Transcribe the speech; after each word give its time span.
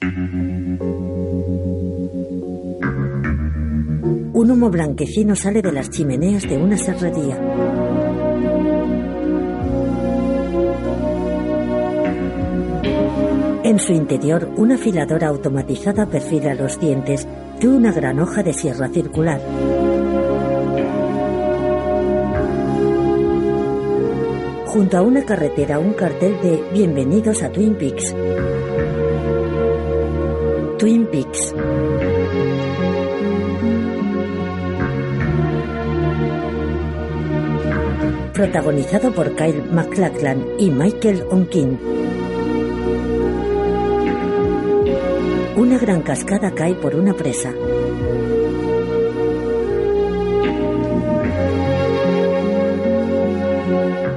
Un 0.00 0.70
humo 4.50 4.70
blanquecino 4.70 5.34
sale 5.34 5.60
de 5.60 5.72
las 5.72 5.90
chimeneas 5.90 6.44
de 6.44 6.56
una 6.56 6.78
serrería. 6.78 7.36
En 13.64 13.80
su 13.80 13.92
interior, 13.92 14.48
una 14.56 14.76
afiladora 14.76 15.26
automatizada 15.26 16.06
perfila 16.06 16.54
los 16.54 16.78
dientes 16.78 17.26
de 17.60 17.66
una 17.66 17.90
gran 17.90 18.20
hoja 18.20 18.44
de 18.44 18.52
sierra 18.52 18.88
circular. 18.88 19.40
Junto 24.66 24.96
a 24.96 25.02
una 25.02 25.24
carretera, 25.24 25.80
un 25.80 25.94
cartel 25.94 26.40
de 26.40 26.62
Bienvenidos 26.72 27.42
a 27.42 27.50
Twin 27.50 27.74
Peaks. 27.74 28.14
Twin 30.78 31.06
Peaks. 31.06 31.52
Protagonizado 38.32 39.12
por 39.12 39.34
Kyle 39.34 39.64
MacLachlan 39.72 40.44
y 40.60 40.70
Michael 40.70 41.24
Onkin. 41.30 41.80
Una 45.56 45.78
gran 45.78 46.02
cascada 46.02 46.52
cae 46.54 46.74
por 46.74 46.94
una 46.94 47.12
presa. 47.12 47.52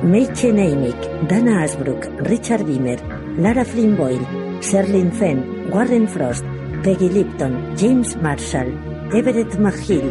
Mädchen 0.03 0.59
Amick, 0.59 1.27
Dana 1.27 1.63
Asbrook, 1.63 2.05
Richard 2.19 2.63
Beamer, 2.65 2.99
Lara 3.37 3.65
Flynn 3.65 3.97
Boyle, 3.97 4.27
Sherlyn 4.61 5.11
Fenn, 5.11 5.71
Warren 5.71 6.07
Frost, 6.07 6.45
Peggy 6.83 7.09
Lipton, 7.09 7.77
James 7.77 8.15
Marshall, 8.15 8.73
Everett 9.13 9.53
McGill, 9.59 10.09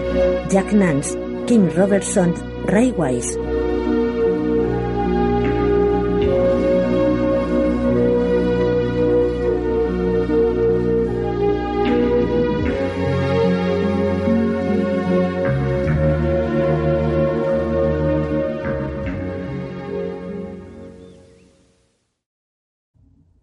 Jack 0.50 0.72
Nance, 0.72 1.14
Kim 1.48 1.68
Robertson, 1.70 2.32
Ray 2.66 2.92
Wise. 2.92 3.59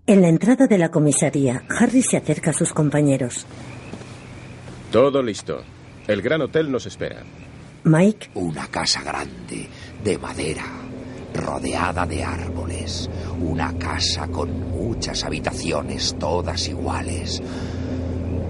En 0.09 0.21
la 0.21 0.29
entrada 0.29 0.67
de 0.67 0.77
la 0.77 0.89
comisaría, 0.89 1.63
Harry 1.67 2.01
se 2.01 2.15
acerca 2.15 2.51
a 2.51 2.53
sus 2.53 2.71
compañeros. 2.71 3.45
Todo 4.89 5.21
listo. 5.21 5.63
El 6.07 6.21
gran 6.21 6.41
hotel 6.41 6.71
nos 6.71 6.85
espera. 6.85 7.23
Mike, 7.83 8.29
Una 8.35 8.67
casa 8.67 9.01
grande, 9.01 9.67
de 10.01 10.17
madera, 10.17 10.63
rodeada 11.33 12.05
de 12.05 12.23
árboles. 12.23 13.09
Una 13.41 13.77
casa 13.77 14.27
con 14.29 14.69
muchas 14.71 15.25
habitaciones, 15.25 16.15
todas 16.17 16.69
iguales, 16.69 17.41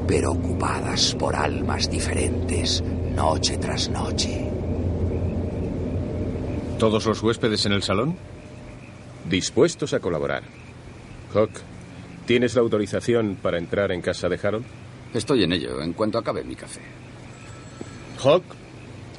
pero 0.08 0.34
ocupadas 0.34 1.16
por 1.16 1.36
almas 1.36 1.90
diferentes, 1.90 2.84
noche 3.16 3.58
tras 3.58 3.90
noche. 3.90 4.48
¿Todos 6.78 7.04
los 7.08 7.24
huéspedes 7.24 7.66
en 7.66 7.72
el 7.72 7.82
salón? 7.82 8.16
Dispuestos 9.28 9.96
a 9.96 10.00
colaborar. 10.00 10.44
Hawk, 11.38 11.52
¿tienes 12.26 12.56
la 12.56 12.62
autorización 12.62 13.38
para 13.40 13.60
entrar 13.60 13.92
en 13.92 14.02
casa 14.02 14.28
de 14.28 14.40
Harold? 14.42 14.66
Estoy 15.14 15.44
en 15.44 15.54
ello, 15.54 15.82
en 15.82 15.94
cuanto 15.94 16.18
acabe 16.18 16.44
mi 16.44 16.56
café. 16.56 16.82
Hawk, 18.24 18.44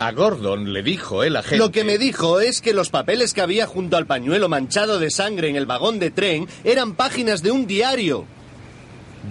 a 0.01 0.11
Gordon 0.11 0.73
le 0.73 0.83
dijo 0.83 1.23
el 1.23 1.37
agente. 1.37 1.59
Lo 1.59 1.71
que 1.71 1.85
me 1.85 1.97
dijo 1.97 2.41
es 2.41 2.61
que 2.61 2.75
los 2.75 2.91
papeles 2.91 3.35
que 3.35 3.41
había 3.41 3.67
junto 3.67 3.97
al 3.97 4.07
pañuelo 4.07 4.49
manchado 4.49 4.99
de 4.99 5.11
sangre 5.11 5.49
en 5.49 5.55
el 5.55 5.67
vagón 5.67 6.01
de 6.01 6.11
tren 6.11 6.49
eran 6.65 6.95
páginas 6.95 7.43
de 7.43 7.53
un 7.53 7.67
diario. 7.67 8.27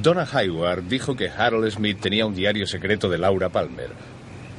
Donna 0.02 0.28
Hayward 0.32 0.84
dijo 0.84 1.16
que 1.16 1.30
Harold 1.30 1.70
Smith 1.70 2.00
tenía 2.00 2.26
un 2.26 2.36
diario 2.36 2.66
secreto 2.68 3.10
de 3.10 3.18
Laura 3.18 3.50
Palmer. 3.50 3.90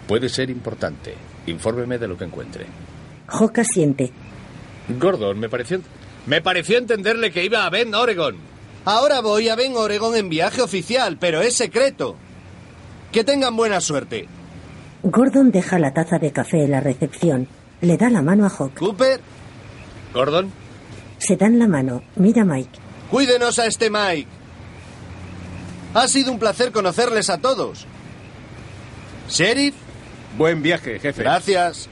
Puede 0.07 0.29
ser 0.29 0.51
importante. 0.51 1.15
Infórmeme 1.47 1.97
de 1.99 2.09
lo 2.09 2.19
que 2.19 2.25
encuentre. 2.25 2.67
Hawk 3.27 3.59
asiente. 3.59 4.11
Gordon, 4.99 5.39
me 5.39 5.49
pareció. 5.49 5.81
Me 6.29 6.43
pareció 6.43 6.77
entenderle 6.79 7.33
que 7.33 7.43
iba 7.45 7.65
a 7.65 7.71
Bend, 7.71 7.95
Oregon. 7.95 8.37
Ahora 8.85 9.21
voy 9.21 9.49
a 9.49 9.57
Ben 9.57 9.75
Oregon 9.77 10.15
en 10.15 10.29
viaje 10.29 10.61
oficial, 10.63 11.17
pero 11.19 11.41
es 11.41 11.55
secreto. 11.57 12.17
Que 13.13 13.25
tengan 13.25 13.57
buena 13.57 13.81
suerte. 13.81 14.29
Gordon 15.03 15.51
deja 15.51 15.79
la 15.79 15.95
taza 15.95 16.19
de 16.19 16.31
café 16.33 16.65
en 16.65 16.71
la 16.73 16.81
recepción. 16.81 17.49
Le 17.81 17.97
da 17.97 18.11
la 18.11 18.21
mano 18.23 18.45
a 18.45 18.51
Hawk. 18.51 18.75
Cooper, 18.79 19.21
Gordon, 20.13 20.53
Se 21.19 21.37
dan 21.37 21.59
la 21.59 21.67
mano. 21.67 22.03
Mira 22.17 22.43
a 22.43 22.45
Mike. 22.45 22.79
cuídenos 23.11 23.59
a 23.59 23.67
este 23.67 23.89
Mike. 23.91 24.29
Ha 25.95 26.07
sido 26.09 26.31
un 26.31 26.39
placer 26.39 26.71
conocerles 26.73 27.31
a 27.31 27.39
todos. 27.39 27.87
Sheriff, 29.31 29.75
Buen 30.37 30.63
viaje, 30.63 30.99
jefe. 30.99 31.23
gracias. 31.23 31.89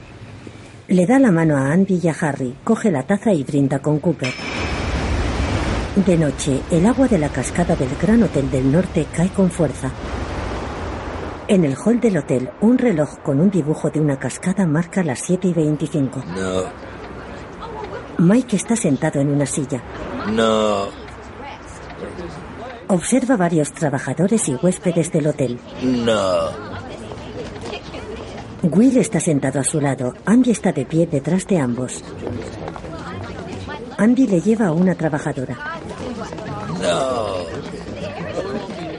Le 0.89 1.05
da 1.05 1.19
la 1.19 1.31
mano 1.31 1.57
a 1.57 1.71
Andy 1.71 1.99
y 2.01 2.07
a 2.07 2.15
Harry, 2.21 2.55
coge 2.63 2.91
la 2.91 3.03
taza 3.03 3.33
y 3.33 3.43
brinda 3.43 3.79
con 3.79 3.99
Cooper. 3.99 4.33
De 6.05 6.17
noche, 6.17 6.61
el 6.71 6.85
agua 6.85 7.07
de 7.07 7.17
la 7.17 7.29
cascada 7.29 7.75
del 7.75 7.89
Gran 8.01 8.23
Hotel 8.23 8.49
del 8.49 8.71
Norte 8.71 9.05
cae 9.13 9.29
con 9.29 9.49
fuerza. 9.51 9.91
En 11.49 11.65
el 11.65 11.75
hall 11.75 11.99
del 11.99 12.17
hotel, 12.17 12.49
un 12.61 12.77
reloj 12.77 13.17
con 13.23 13.39
un 13.39 13.49
dibujo 13.49 13.89
de 13.89 13.99
una 13.99 14.17
cascada 14.17 14.65
marca 14.65 15.03
las 15.03 15.19
7 15.19 15.47
y 15.49 15.53
25. 15.53 16.23
No, 16.35 16.63
Mike 18.25 18.55
está 18.55 18.75
sentado 18.75 19.19
en 19.19 19.29
una 19.29 19.45
silla. 19.45 19.81
no, 20.31 20.85
Observa 22.89 23.35
varios 23.35 23.73
trabajadores 23.73 24.47
y 24.47 24.55
huéspedes 24.55 25.11
del 25.11 25.27
hotel. 25.27 25.59
no. 25.83 26.66
Will 28.63 28.97
está 28.97 29.19
sentado 29.19 29.59
a 29.59 29.63
su 29.63 29.79
lado. 29.79 30.13
Andy 30.25 30.51
está 30.51 30.71
de 30.71 30.85
pie 30.85 31.07
detrás 31.07 31.45
de 31.47 31.59
ambos. 31.59 32.03
Andy 33.97 34.27
le 34.27 34.41
lleva 34.41 34.67
a 34.67 34.71
una 34.71 34.95
trabajadora. 34.95 35.57
No. 36.81 37.27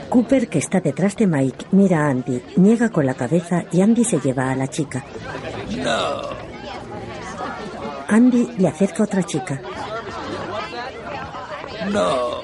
Cooper, 0.09 0.49
que 0.49 0.59
está 0.59 0.79
detrás 0.79 1.15
de 1.15 1.27
Mike, 1.27 1.67
mira 1.71 2.05
a 2.05 2.09
Andy, 2.09 2.41
niega 2.57 2.89
con 2.89 3.05
la 3.05 3.13
cabeza 3.13 3.63
y 3.71 3.81
Andy 3.81 4.03
se 4.03 4.19
lleva 4.19 4.51
a 4.51 4.55
la 4.55 4.67
chica. 4.67 5.03
No. 5.77 6.21
Andy 8.07 8.49
le 8.57 8.67
acerca 8.67 9.03
a 9.03 9.05
otra 9.05 9.23
chica. 9.23 9.61
No. 11.91 12.41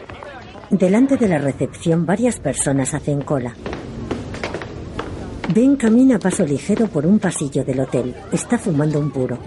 Delante 0.70 1.18
de 1.18 1.28
la 1.28 1.38
recepción 1.40 2.06
varias 2.06 2.40
personas 2.40 2.94
hacen 2.94 3.22
cola. 3.22 3.56
Ben 5.50 5.76
camina 5.76 6.16
a 6.16 6.20
paso 6.20 6.44
ligero 6.44 6.88
por 6.88 7.06
un 7.06 7.20
pasillo 7.20 7.64
del 7.64 7.80
hotel. 7.80 8.16
Está 8.32 8.58
fumando 8.58 9.00
un 9.00 9.12
puro. 9.12 9.38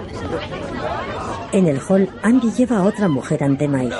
En 1.52 1.66
el 1.66 1.80
hall, 1.80 2.08
Andy 2.22 2.52
lleva 2.52 2.78
a 2.78 2.82
otra 2.84 3.08
mujer 3.08 3.42
ante 3.42 3.66
Mike. 3.66 3.94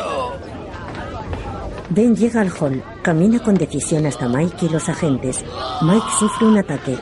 Ben 1.90 2.14
llega 2.14 2.42
al 2.42 2.50
hall, 2.50 2.82
camina 3.02 3.42
con 3.42 3.54
decisión 3.54 4.06
hasta 4.06 4.28
Mike 4.28 4.66
y 4.66 4.68
los 4.68 4.88
agentes. 4.88 5.44
Mike 5.82 6.06
sufre 6.18 6.46
un 6.46 6.58
ataque. 6.58 6.96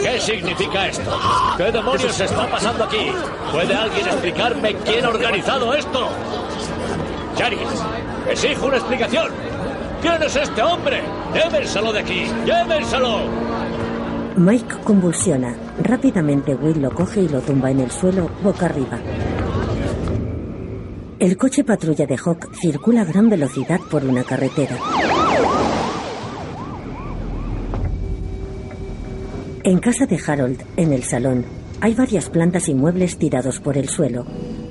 ¿Qué 0.00 0.20
significa 0.20 0.86
esto? 0.86 1.18
¿Qué 1.56 1.72
demonios 1.72 2.20
está 2.20 2.46
pasando 2.50 2.84
aquí? 2.84 3.10
¿Puede 3.50 3.74
alguien 3.74 4.06
explicarme 4.06 4.76
quién 4.84 5.04
ha 5.04 5.08
organizado 5.08 5.74
esto? 5.74 6.08
Sheriff, 7.36 7.68
exijo 8.30 8.66
una 8.66 8.76
explicación. 8.76 9.28
¿Quién 10.00 10.22
es 10.22 10.36
este 10.36 10.62
hombre? 10.62 11.02
¡Llévenselo 11.32 11.92
de 11.92 12.00
aquí! 12.00 12.26
¡Llévenselo! 12.44 13.53
Mike 14.36 14.76
convulsiona. 14.82 15.54
Rápidamente 15.80 16.54
Will 16.56 16.82
lo 16.82 16.90
coge 16.90 17.22
y 17.22 17.28
lo 17.28 17.40
tumba 17.40 17.70
en 17.70 17.80
el 17.80 17.90
suelo 17.90 18.28
boca 18.42 18.66
arriba. 18.66 18.98
El 21.20 21.36
coche 21.36 21.62
patrulla 21.62 22.04
de 22.04 22.16
Hawk 22.16 22.52
circula 22.60 23.02
a 23.02 23.04
gran 23.04 23.30
velocidad 23.30 23.80
por 23.90 24.04
una 24.04 24.24
carretera. 24.24 24.76
En 29.62 29.78
casa 29.78 30.04
de 30.06 30.20
Harold, 30.26 30.62
en 30.76 30.92
el 30.92 31.04
salón, 31.04 31.44
hay 31.80 31.94
varias 31.94 32.28
plantas 32.28 32.68
y 32.68 32.74
muebles 32.74 33.16
tirados 33.18 33.60
por 33.60 33.78
el 33.78 33.88
suelo. 33.88 34.26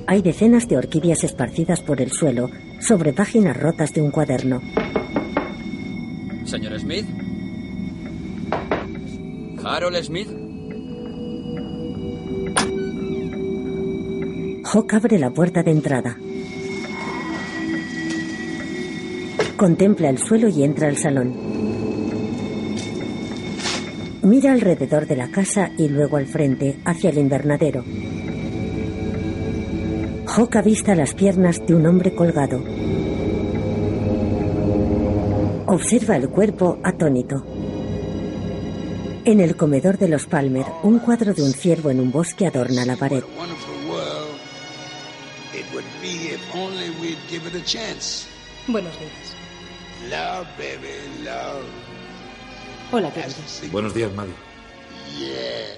Hay 0.07 0.21
decenas 0.21 0.67
de 0.67 0.77
orquídeas 0.77 1.23
esparcidas 1.23 1.81
por 1.81 2.01
el 2.01 2.11
suelo 2.11 2.49
sobre 2.79 3.13
páginas 3.13 3.55
rotas 3.55 3.93
de 3.93 4.01
un 4.01 4.11
cuaderno. 4.11 4.61
Señor 6.43 6.77
Smith. 6.79 7.22
Harold 9.65 10.03
Smith. 10.03 10.27
Hawk 14.65 14.93
abre 14.93 15.19
la 15.19 15.29
puerta 15.29 15.63
de 15.63 15.71
entrada. 15.71 16.17
Contempla 19.55 20.09
el 20.09 20.17
suelo 20.17 20.49
y 20.49 20.63
entra 20.63 20.89
al 20.89 20.97
salón. 20.97 21.33
Mira 24.23 24.51
alrededor 24.51 25.07
de 25.07 25.15
la 25.15 25.31
casa 25.31 25.71
y 25.77 25.87
luego 25.87 26.17
al 26.17 26.25
frente, 26.25 26.79
hacia 26.83 27.09
el 27.11 27.17
invernadero. 27.17 27.83
Hawk 30.27 30.55
avista 30.57 30.93
las 30.95 31.13
piernas 31.13 31.65
de 31.65 31.75
un 31.75 31.85
hombre 31.85 32.13
colgado. 32.13 32.61
Observa 35.67 36.17
el 36.17 36.29
cuerpo 36.29 36.79
atónito. 36.83 37.62
En 39.25 39.39
el 39.39 39.55
comedor 39.55 39.97
de 39.97 40.09
los 40.09 40.25
Palmer, 40.25 40.65
un 40.83 40.99
cuadro 40.99 41.33
de 41.33 41.43
un 41.43 41.53
ciervo 41.53 41.89
en 41.89 42.01
un 42.01 42.11
bosque 42.11 42.45
adorna 42.45 42.85
la 42.85 42.97
pared. 42.97 43.23
Buenos 48.67 48.91
días. 48.99 49.11
Hola, 52.91 53.11
queridos. 53.13 53.61
Buenos 53.71 53.93
días, 53.93 54.13
Maddie. 54.13 54.33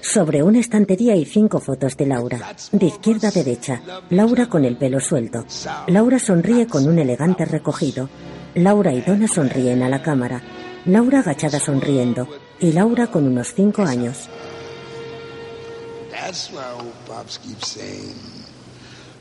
Sobre 0.02 0.42
una 0.42 0.58
estantería 0.58 1.12
hay 1.12 1.24
cinco 1.24 1.60
fotos 1.60 1.96
de 1.96 2.06
Laura. 2.06 2.40
De 2.72 2.86
izquierda 2.86 3.28
a 3.28 3.30
derecha, 3.30 3.80
Laura 4.10 4.48
con 4.48 4.64
el 4.64 4.76
pelo 4.76 4.98
suelto. 4.98 5.44
Laura 5.86 6.18
sonríe 6.18 6.66
con 6.66 6.88
un 6.88 6.98
elegante 6.98 7.44
recogido. 7.44 8.08
Laura 8.54 8.92
y 8.92 9.02
Donna 9.02 9.28
sonríen 9.28 9.82
a 9.82 9.88
la 9.88 10.02
cámara. 10.02 10.42
Laura 10.84 11.20
agachada 11.20 11.60
sonriendo. 11.60 12.26
Y 12.60 12.72
Laura 12.72 13.06
con 13.08 13.26
unos 13.26 13.52
cinco 13.54 13.82
años. 13.82 14.28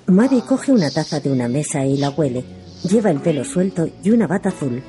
Maddie 0.08 0.42
coge 0.42 0.72
una 0.72 0.90
taza 0.90 1.20
de 1.20 1.32
una 1.32 1.48
mesa 1.48 1.86
y 1.86 1.98
la 1.98 2.10
huele. 2.10 2.46
Lleva 2.84 3.10
el 3.12 3.20
pelo 3.20 3.44
suelto 3.44 3.90
y 4.04 4.12
una 4.12 4.28
bata 4.28 4.50
azul. 4.50 4.82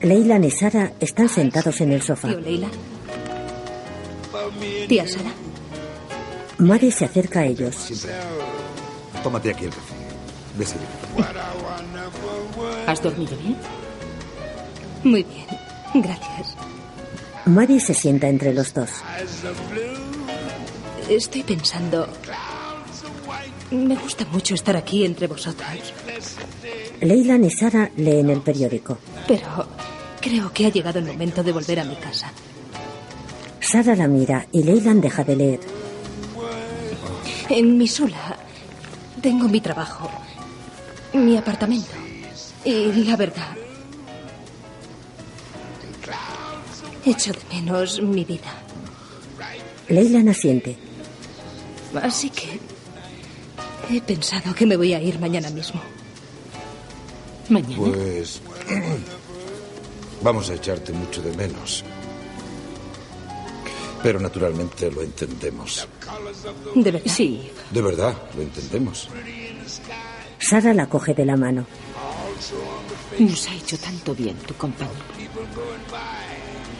Leila 0.00 0.38
y 0.38 0.50
Sara 0.50 0.92
están 1.00 1.28
sentados 1.28 1.80
en 1.80 1.92
el 1.92 2.02
sofá. 2.02 2.28
Tío 2.28 2.40
Leila. 2.40 2.68
Tía 4.88 5.06
Sara. 5.06 5.30
Maddie 6.58 6.90
se 6.90 7.04
acerca 7.04 7.40
a 7.40 7.46
ellos. 7.46 7.74
Siempre. 7.76 8.10
Tómate 9.22 9.50
aquí 9.50 9.64
el 9.64 9.70
café. 9.70 9.94
¿Has 12.86 13.02
dormido 13.02 13.36
bien? 13.36 13.56
Muy 15.04 15.22
bien. 15.22 15.67
Gracias. 15.94 16.54
Maddie 17.46 17.80
se 17.80 17.94
sienta 17.94 18.28
entre 18.28 18.52
los 18.52 18.74
dos. 18.74 18.90
Estoy 21.08 21.42
pensando. 21.42 22.06
Me 23.70 23.96
gusta 23.96 24.24
mucho 24.30 24.54
estar 24.54 24.76
aquí 24.76 25.04
entre 25.04 25.26
vosotros. 25.26 25.68
Leila 27.00 27.36
y 27.36 27.50
Sara 27.50 27.90
leen 27.96 28.30
el 28.30 28.40
periódico. 28.40 28.98
Pero 29.26 29.66
creo 30.20 30.52
que 30.52 30.66
ha 30.66 30.68
llegado 30.70 30.98
el 30.98 31.06
momento 31.06 31.42
de 31.42 31.52
volver 31.52 31.80
a 31.80 31.84
mi 31.84 31.96
casa. 31.96 32.32
Sara 33.60 33.94
la 33.96 34.08
mira 34.08 34.46
y 34.52 34.62
Leyland 34.62 35.02
deja 35.02 35.24
de 35.24 35.36
leer. 35.36 35.60
En 37.50 37.78
Missoula 37.78 38.36
tengo 39.22 39.48
mi 39.48 39.60
trabajo, 39.60 40.10
mi 41.14 41.36
apartamento. 41.36 41.92
Y 42.64 43.04
la 43.04 43.16
verdad, 43.16 43.56
echo 47.04 47.32
de 47.32 47.54
menos 47.54 48.00
mi 48.00 48.24
vida. 48.24 48.52
Leyland 49.88 50.28
asiente. 50.28 50.76
Así 52.02 52.30
que 52.30 52.60
he 53.90 54.00
pensado 54.00 54.54
que 54.54 54.66
me 54.66 54.76
voy 54.76 54.92
a 54.92 55.00
ir 55.00 55.18
mañana 55.18 55.50
mismo. 55.50 55.80
¿Mañana? 57.48 57.76
Pues. 57.76 58.40
Vamos 60.22 60.50
a 60.50 60.54
echarte 60.54 60.92
mucho 60.92 61.22
de 61.22 61.34
menos. 61.36 61.84
Pero 64.02 64.20
naturalmente 64.20 64.90
lo 64.90 65.02
entendemos. 65.02 65.86
¿De 66.74 66.90
verdad? 66.90 67.10
Sí. 67.10 67.50
De 67.70 67.82
verdad, 67.82 68.14
lo 68.36 68.42
entendemos. 68.42 69.08
Sara 70.38 70.74
la 70.74 70.88
coge 70.88 71.14
de 71.14 71.24
la 71.24 71.36
mano. 71.36 71.66
Nos 73.18 73.48
ha 73.48 73.54
hecho 73.54 73.76
tanto 73.78 74.14
bien 74.14 74.36
tu 74.38 74.54
compañía. 74.54 74.92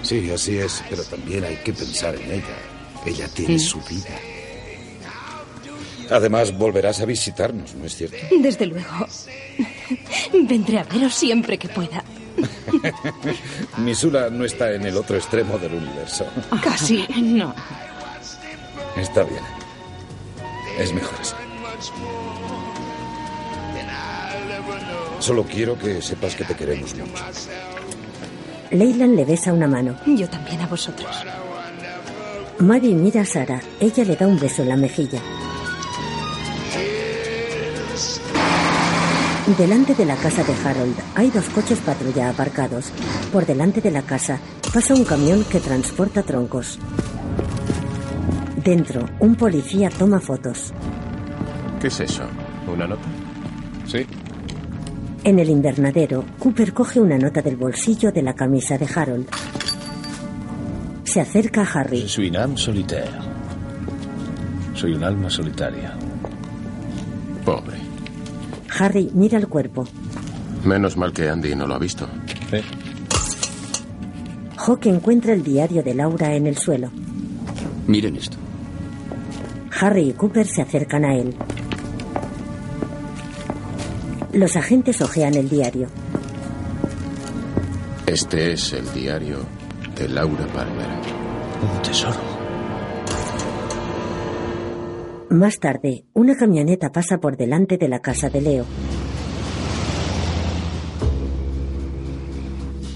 Sí, 0.08 0.31
así 0.31 0.56
es, 0.56 0.82
pero 0.88 1.05
también 1.05 1.44
hay 1.44 1.56
que 1.56 1.70
pensar 1.70 2.14
en 2.14 2.32
ella. 2.32 2.56
Ella 3.05 3.28
tiene 3.28 3.58
su 3.58 3.78
vida. 3.82 4.19
Además, 6.10 6.56
volverás 6.56 7.02
a 7.02 7.05
visitarnos, 7.05 7.75
¿no 7.75 7.84
es 7.84 7.94
cierto? 7.94 8.16
Desde 8.40 8.64
luego. 8.64 9.06
Vendré 10.32 10.78
a 10.78 10.84
veros 10.84 11.12
siempre 11.12 11.58
que 11.58 11.69
pueda. 11.69 12.02
Missoula 13.76 14.31
no 14.31 14.46
está 14.46 14.72
en 14.72 14.87
el 14.87 14.96
otro 14.96 15.14
extremo 15.14 15.58
del 15.58 15.75
universo. 15.75 16.26
Casi. 16.64 17.06
No. 17.14 17.54
Está 18.96 19.25
bien. 19.25 19.43
Es 20.78 20.90
mejor 20.90 21.19
así. 21.20 21.34
Solo 25.19 25.44
quiero 25.44 25.78
que 25.78 26.00
sepas 26.00 26.34
que 26.34 26.44
te 26.44 26.56
queremos 26.56 26.94
mucho. 26.94 27.25
Leyland 28.70 29.15
le 29.17 29.25
besa 29.25 29.53
una 29.53 29.67
mano. 29.67 29.97
Yo 30.06 30.29
también 30.29 30.61
a 30.61 30.67
vosotros. 30.67 31.25
Maddie 32.59 32.94
mira 32.94 33.23
a 33.23 33.25
Sara. 33.25 33.61
Ella 33.81 34.05
le 34.05 34.17
da 34.17 34.26
un 34.26 34.38
beso 34.38 34.62
en 34.62 34.69
la 34.69 34.76
mejilla. 34.76 35.20
Delante 39.56 39.94
de 39.94 40.05
la 40.05 40.15
casa 40.17 40.44
de 40.44 40.53
Harold 40.62 40.94
hay 41.15 41.31
dos 41.31 41.49
coches 41.49 41.79
patrulla 41.79 42.29
aparcados. 42.29 42.93
Por 43.32 43.47
delante 43.47 43.81
de 43.81 43.91
la 43.91 44.03
casa 44.03 44.38
pasa 44.75 44.94
un 44.94 45.05
camión 45.05 45.44
que 45.44 45.61
transporta 45.61 46.23
troncos. 46.23 46.79
Dentro, 48.62 49.06
un 49.21 49.35
policía 49.35 49.88
toma 49.88 50.21
fotos. 50.21 50.75
¿Qué 51.81 51.87
es 51.87 52.00
eso? 52.00 52.25
¿Una 52.67 52.87
nota? 52.87 53.09
Sí. 53.87 54.05
En 55.28 55.38
el 55.38 55.50
invernadero, 55.50 56.25
Cooper 56.38 56.72
coge 56.72 57.00
una 57.00 57.19
nota 57.19 57.42
del 57.42 57.54
bolsillo 57.54 58.10
de 58.10 58.22
la 58.22 58.32
camisa 58.32 58.78
de 58.78 58.86
Harold. 58.86 59.28
Se 61.04 61.20
acerca 61.20 61.60
a 61.60 61.64
Harry. 61.66 62.00
Je 62.00 62.08
suis 62.08 62.30
une 62.30 62.38
âme 62.38 62.56
solitaire. 62.56 63.12
Soy 64.72 64.94
un 64.94 65.04
alma 65.04 65.28
solitaria. 65.28 65.92
Pobre. 67.44 67.76
Harry 68.78 69.10
mira 69.12 69.36
el 69.36 69.48
cuerpo. 69.48 69.86
Menos 70.64 70.96
mal 70.96 71.12
que 71.12 71.28
Andy 71.28 71.54
no 71.54 71.66
lo 71.66 71.75
ha 71.75 71.78
visto. 71.78 72.08
¿Eh? 72.50 72.62
Hawk 74.56 74.87
encuentra 74.87 75.35
el 75.35 75.42
diario 75.42 75.82
de 75.82 75.94
Laura 75.94 76.35
en 76.35 76.47
el 76.47 76.56
suelo. 76.56 76.90
Miren 77.87 78.16
esto. 78.16 78.38
Harry 79.78 80.08
y 80.08 80.12
Cooper 80.14 80.47
se 80.47 80.62
acercan 80.62 81.04
a 81.04 81.14
él. 81.14 81.37
Los 84.38 84.54
agentes 84.54 85.00
ojean 85.00 85.35
el 85.35 85.49
diario. 85.49 85.88
Este 88.07 88.52
es 88.52 88.73
el 88.73 88.88
diario 88.92 89.38
de 89.97 90.09
Laura 90.09 90.47
Palmer. 90.47 90.87
Un 91.61 91.83
tesoro. 91.83 92.21
Más 95.30 95.59
tarde, 95.59 96.04
una 96.14 96.37
camioneta 96.37 96.92
pasa 96.92 97.18
por 97.18 97.37
delante 97.37 97.78
de 97.78 97.88
la 97.88 97.99
casa 97.99 98.30
de 98.30 98.40
Leo. 98.40 98.64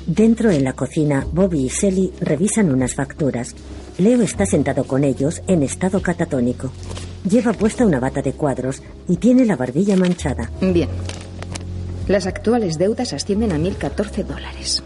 Dentro 0.06 0.52
en 0.52 0.62
la 0.62 0.74
cocina, 0.74 1.26
Bobby 1.32 1.64
y 1.64 1.70
Sally 1.70 2.12
revisan 2.20 2.72
unas 2.72 2.94
facturas. 2.94 3.56
Leo 3.98 4.22
está 4.22 4.46
sentado 4.46 4.84
con 4.84 5.02
ellos 5.02 5.42
en 5.48 5.64
estado 5.64 6.00
catatónico. 6.02 6.70
Lleva 7.28 7.52
puesta 7.52 7.84
una 7.84 7.98
bata 7.98 8.22
de 8.22 8.32
cuadros 8.32 8.80
y 9.08 9.16
tiene 9.16 9.44
la 9.44 9.56
barbilla 9.56 9.96
manchada. 9.96 10.48
Bien. 10.60 10.88
Las 12.08 12.26
actuales 12.26 12.78
deudas 12.78 13.12
ascienden 13.12 13.52
a 13.52 13.58
1.014 13.58 14.24
dólares. 14.24 14.82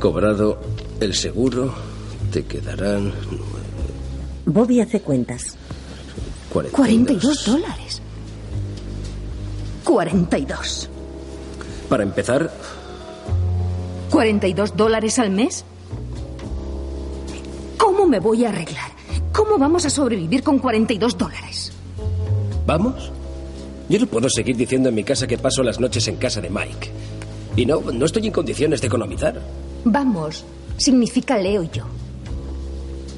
Cobrado 0.00 0.60
el 1.00 1.14
seguro, 1.14 1.74
te 2.32 2.44
quedarán 2.44 3.12
Bobby 4.46 4.80
hace 4.80 5.00
cuentas. 5.00 5.56
42. 6.52 6.74
42 6.74 7.46
dólares. 7.46 8.02
42. 9.84 10.88
Para 11.88 12.02
empezar, 12.02 12.50
¿42 14.10 14.72
dólares 14.74 15.18
al 15.18 15.30
mes? 15.30 15.64
¿Cómo 17.76 18.06
me 18.06 18.18
voy 18.18 18.44
a 18.44 18.48
arreglar? 18.48 18.90
¿Cómo 19.32 19.58
vamos 19.58 19.84
a 19.84 19.90
sobrevivir 19.90 20.42
con 20.42 20.58
42 20.58 21.16
dólares? 21.16 21.72
¿vamos? 22.70 23.10
Yo 23.90 23.98
no 23.98 24.06
puedo 24.06 24.30
seguir 24.30 24.56
diciendo 24.56 24.88
en 24.88 24.94
mi 24.94 25.02
casa 25.02 25.26
que 25.26 25.36
paso 25.36 25.64
las 25.64 25.80
noches 25.80 26.06
en 26.06 26.14
casa 26.14 26.40
de 26.40 26.48
Mike. 26.48 26.92
Y 27.56 27.66
no, 27.66 27.80
no 27.80 28.06
estoy 28.06 28.24
en 28.28 28.32
condiciones 28.32 28.80
de 28.80 28.86
economizar. 28.86 29.42
Vamos, 29.84 30.44
significa 30.76 31.36
Leo 31.36 31.64
y 31.64 31.70
yo. 31.70 31.82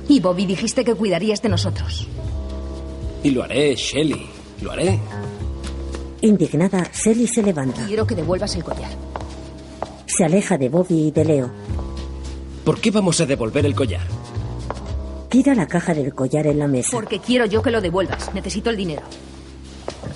Y 0.09 0.19
Bobby 0.21 0.47
dijiste 0.47 0.83
que 0.83 0.95
cuidarías 0.95 1.43
de 1.43 1.50
nosotros. 1.50 2.09
Y 3.23 3.33
lo 3.33 3.43
haré, 3.43 3.75
Shelly. 3.75 4.26
Lo 4.62 4.73
haré. 4.73 4.99
Indignada, 6.23 6.88
Selly 6.91 7.26
se 7.26 7.43
levanta. 7.43 7.85
Quiero 7.87 8.07
que 8.07 8.14
devuelvas 8.14 8.57
el 8.57 8.64
collar. 8.64 8.93
Se 10.07 10.25
aleja 10.25 10.57
de 10.57 10.71
Bobby 10.71 11.09
y 11.09 11.11
de 11.11 11.25
Leo. 11.26 11.50
¿Por 12.64 12.81
qué 12.81 12.91
vamos 12.91 13.21
a 13.21 13.26
devolver 13.26 13.67
el 13.67 13.75
collar? 13.75 14.07
Tira 15.29 15.55
la 15.55 15.67
caja 15.67 15.93
del 15.93 16.14
collar 16.14 16.47
en 16.47 16.59
la 16.59 16.67
mesa. 16.67 16.93
Porque 16.93 17.19
quiero 17.19 17.45
yo 17.45 17.61
que 17.61 17.71
lo 17.71 17.83
devuelvas. 17.83 18.33
Necesito 18.33 18.71
el 18.71 18.79
dinero. 18.79 19.02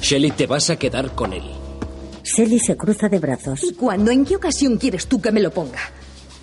Shelly, 0.00 0.30
te 0.30 0.46
vas 0.46 0.70
a 0.70 0.76
quedar 0.76 1.14
con 1.14 1.32
él. 1.32 1.44
Selly 2.22 2.58
se 2.58 2.76
cruza 2.76 3.08
de 3.08 3.18
brazos. 3.18 3.62
¿Y 3.62 3.74
cuándo? 3.74 4.10
¿En 4.10 4.24
qué 4.24 4.36
ocasión 4.36 4.76
quieres 4.78 5.06
tú 5.06 5.20
que 5.20 5.30
me 5.30 5.40
lo 5.40 5.50
ponga? 5.50 5.78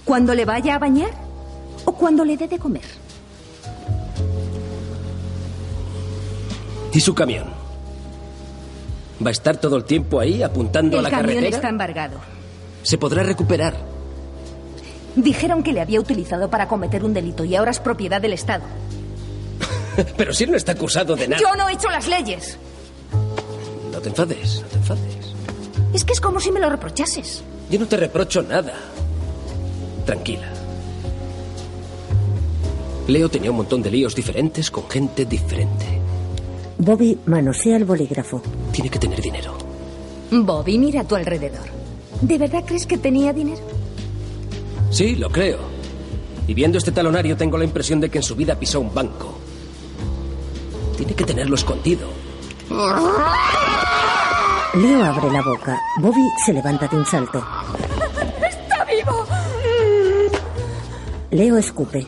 ¿Cuando 0.05 0.33
le 0.33 0.45
vaya 0.45 0.75
a 0.75 0.79
bañar? 0.79 1.11
¿O 1.85 1.93
cuando 1.93 2.23
le 2.23 2.37
dé 2.37 2.47
de 2.47 2.57
comer? 2.59 2.83
¿Y 6.93 6.99
su 6.99 7.13
camión? 7.13 7.45
¿Va 9.25 9.29
a 9.29 9.31
estar 9.31 9.57
todo 9.57 9.77
el 9.77 9.83
tiempo 9.85 10.19
ahí 10.19 10.43
apuntando 10.43 10.99
el 10.99 11.05
a 11.05 11.09
la 11.09 11.09
camión 11.09 11.35
carretera? 11.35 11.55
está 11.55 11.69
embargado. 11.69 12.19
Se 12.83 12.97
podrá 12.97 13.23
recuperar. 13.23 13.75
Dijeron 15.15 15.63
que 15.63 15.73
le 15.73 15.81
había 15.81 15.99
utilizado 15.99 16.49
para 16.49 16.67
cometer 16.67 17.03
un 17.03 17.13
delito 17.13 17.45
y 17.45 17.55
ahora 17.55 17.71
es 17.71 17.79
propiedad 17.79 18.21
del 18.21 18.33
Estado. 18.33 18.63
Pero 20.17 20.33
si 20.33 20.45
no 20.45 20.55
está 20.55 20.73
acusado 20.73 21.15
de 21.15 21.27
nada. 21.27 21.41
Yo 21.41 21.55
no 21.55 21.69
he 21.69 21.73
hecho 21.73 21.89
las 21.89 22.07
leyes. 22.07 22.57
No 24.03 24.11
te 24.11 24.21
enfades, 24.21 24.61
no 24.61 24.67
te 24.67 24.75
enfades. 24.75 25.33
Es 25.93 26.03
que 26.03 26.11
es 26.11 26.19
como 26.19 26.37
si 26.41 26.51
me 26.51 26.59
lo 26.59 26.69
reprochases. 26.69 27.41
Yo 27.69 27.79
no 27.79 27.87
te 27.87 27.95
reprocho 27.95 28.41
nada. 28.41 28.73
Tranquila. 30.05 30.51
Leo 33.07 33.29
tenía 33.29 33.51
un 33.51 33.55
montón 33.55 33.81
de 33.81 33.91
líos 33.91 34.13
diferentes 34.13 34.69
con 34.69 34.89
gente 34.89 35.23
diferente. 35.23 35.85
Bobby 36.79 37.17
manosea 37.27 37.77
el 37.77 37.85
bolígrafo. 37.85 38.41
Tiene 38.73 38.89
que 38.89 38.99
tener 38.99 39.21
dinero. 39.21 39.57
Bobby, 40.31 40.77
mira 40.77 41.01
a 41.01 41.07
tu 41.07 41.15
alrededor. 41.15 41.69
¿De 42.19 42.37
verdad 42.37 42.65
crees 42.65 42.85
que 42.85 42.97
tenía 42.97 43.31
dinero? 43.31 43.61
Sí, 44.89 45.15
lo 45.15 45.29
creo. 45.29 45.59
Y 46.45 46.53
viendo 46.53 46.77
este 46.77 46.91
talonario 46.91 47.37
tengo 47.37 47.57
la 47.57 47.63
impresión 47.63 48.01
de 48.01 48.09
que 48.09 48.17
en 48.17 48.23
su 48.23 48.35
vida 48.35 48.59
pisó 48.59 48.81
un 48.81 48.93
banco. 48.93 49.33
Tiene 50.97 51.13
que 51.13 51.23
tenerlo 51.23 51.55
escondido. 51.55 52.09
Leo 54.75 55.03
abre 55.03 55.29
la 55.29 55.43
boca. 55.43 55.79
Bobby 55.99 56.27
se 56.43 56.51
levanta 56.51 56.87
de 56.87 56.97
un 56.97 57.05
salto. 57.05 57.37
¡Está 58.49 58.83
vivo! 58.85 59.23
Leo 61.29 61.57
escupe. 61.57 62.07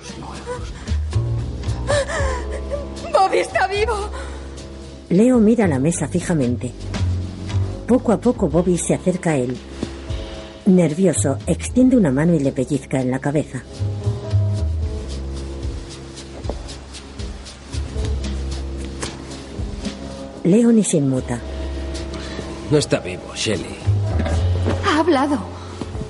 ¡Bobby 3.13 3.37
está 3.37 3.67
vivo! 3.67 4.09
Leo 5.09 5.37
mira 5.37 5.67
la 5.67 5.77
mesa 5.77 6.07
fijamente. 6.07 6.71
Poco 7.87 8.11
a 8.11 8.19
poco 8.19 8.49
Bobby 8.49 8.79
se 8.79 8.95
acerca 8.95 9.31
a 9.31 9.37
él. 9.37 9.55
Nervioso, 10.65 11.37
extiende 11.45 11.95
una 11.95 12.11
mano 12.11 12.33
y 12.33 12.39
le 12.39 12.51
pellizca 12.51 12.99
en 12.99 13.11
la 13.11 13.19
cabeza. 13.19 13.61
Leo 20.43 20.71
ni 20.71 20.83
se 20.83 20.97
inmuta. 20.97 21.39
No 22.71 22.77
está 22.77 22.99
vivo, 22.99 23.23
Shelly. 23.35 23.75
Ha 24.85 24.99
hablado. 24.99 25.37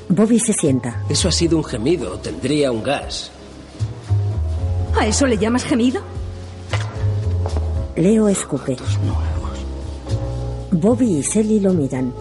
Bobby 0.09 0.39
se 0.39 0.53
sienta. 0.53 1.03
Eso 1.09 1.27
ha 1.27 1.31
sido 1.31 1.57
un 1.57 1.63
gemido. 1.63 2.17
Tendría 2.19 2.71
un 2.71 2.83
gas. 2.83 3.31
¿A 4.97 5.05
eso 5.07 5.27
le 5.27 5.37
llamas 5.37 5.63
gemido? 5.63 6.01
Leo 7.97 8.29
escupe. 8.29 8.77
Bobby 10.71 11.17
y 11.17 11.23
Selly 11.23 11.59
lo 11.59 11.73
miran. 11.73 12.13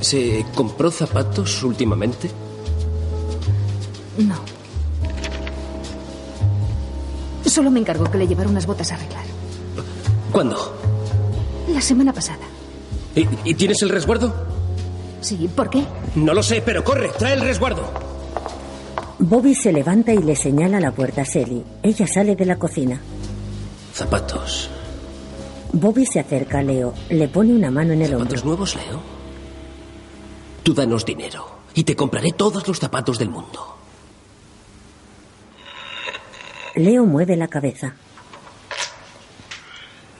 ¿Se 0.00 0.44
compró 0.54 0.90
zapatos 0.90 1.62
últimamente? 1.64 2.30
No. 4.18 4.36
Solo 7.44 7.70
me 7.70 7.80
encargó 7.80 8.08
que 8.10 8.18
le 8.18 8.26
llevara 8.28 8.48
unas 8.48 8.66
botas 8.66 8.92
a 8.92 8.94
arreglar. 8.94 9.24
¿Cuándo? 10.32 10.77
La 11.78 11.82
semana 11.82 12.12
pasada. 12.12 12.44
¿Y, 13.14 13.24
y 13.44 13.54
tienes 13.54 13.80
el 13.82 13.90
resguardo? 13.90 14.34
Sí, 15.20 15.48
¿por 15.54 15.70
qué? 15.70 15.84
No 16.16 16.34
lo 16.34 16.42
sé, 16.42 16.60
pero 16.60 16.82
corre, 16.82 17.08
trae 17.16 17.34
el 17.34 17.40
resguardo. 17.40 17.88
Bobby 19.20 19.54
se 19.54 19.72
levanta 19.72 20.12
y 20.12 20.18
le 20.18 20.34
señala 20.34 20.80
la 20.80 20.90
puerta 20.90 21.22
a 21.22 21.24
Selly. 21.24 21.62
Ella 21.84 22.08
sale 22.08 22.34
de 22.34 22.46
la 22.46 22.58
cocina. 22.58 23.00
Zapatos. 23.94 24.68
Bobby 25.72 26.04
se 26.04 26.18
acerca 26.18 26.58
a 26.58 26.62
Leo. 26.62 26.94
Le 27.10 27.28
pone 27.28 27.52
una 27.52 27.70
mano 27.70 27.92
en 27.92 28.02
el 28.02 28.12
hombro. 28.12 28.24
¿Zapatos 28.24 28.44
nuevos, 28.44 28.74
Leo? 28.74 29.00
Tú 30.64 30.74
danos 30.74 31.04
dinero 31.04 31.46
y 31.74 31.84
te 31.84 31.94
compraré 31.94 32.32
todos 32.32 32.66
los 32.66 32.80
zapatos 32.80 33.20
del 33.20 33.30
mundo. 33.30 33.76
Leo 36.74 37.04
mueve 37.04 37.36
la 37.36 37.46
cabeza. 37.46 37.94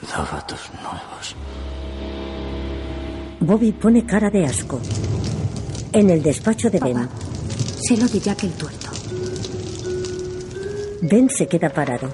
Zapatos 0.05 0.69
nuevos. 0.81 1.35
Bobby 3.39 3.71
pone 3.71 4.05
cara 4.05 4.29
de 4.29 4.45
asco. 4.45 4.79
En 5.91 6.09
el 6.09 6.21
despacho 6.21 6.69
de 6.69 6.79
Ben, 6.79 7.09
Sé 7.81 7.97
lo 7.97 8.07
de 8.07 8.19
Jack 8.19 8.43
el 8.43 8.51
tuerto. 8.51 8.89
Ben 11.01 11.29
se 11.29 11.47
queda 11.47 11.69
parado. 11.69 12.09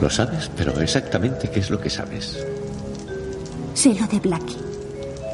Lo 0.00 0.10
sabes, 0.10 0.50
pero 0.56 0.78
exactamente 0.80 1.50
qué 1.50 1.60
es 1.60 1.70
lo 1.70 1.80
que 1.80 1.90
sabes. 1.90 2.44
Sé 3.74 3.94
lo 3.94 4.06
de 4.06 4.18
Blackie. 4.18 4.56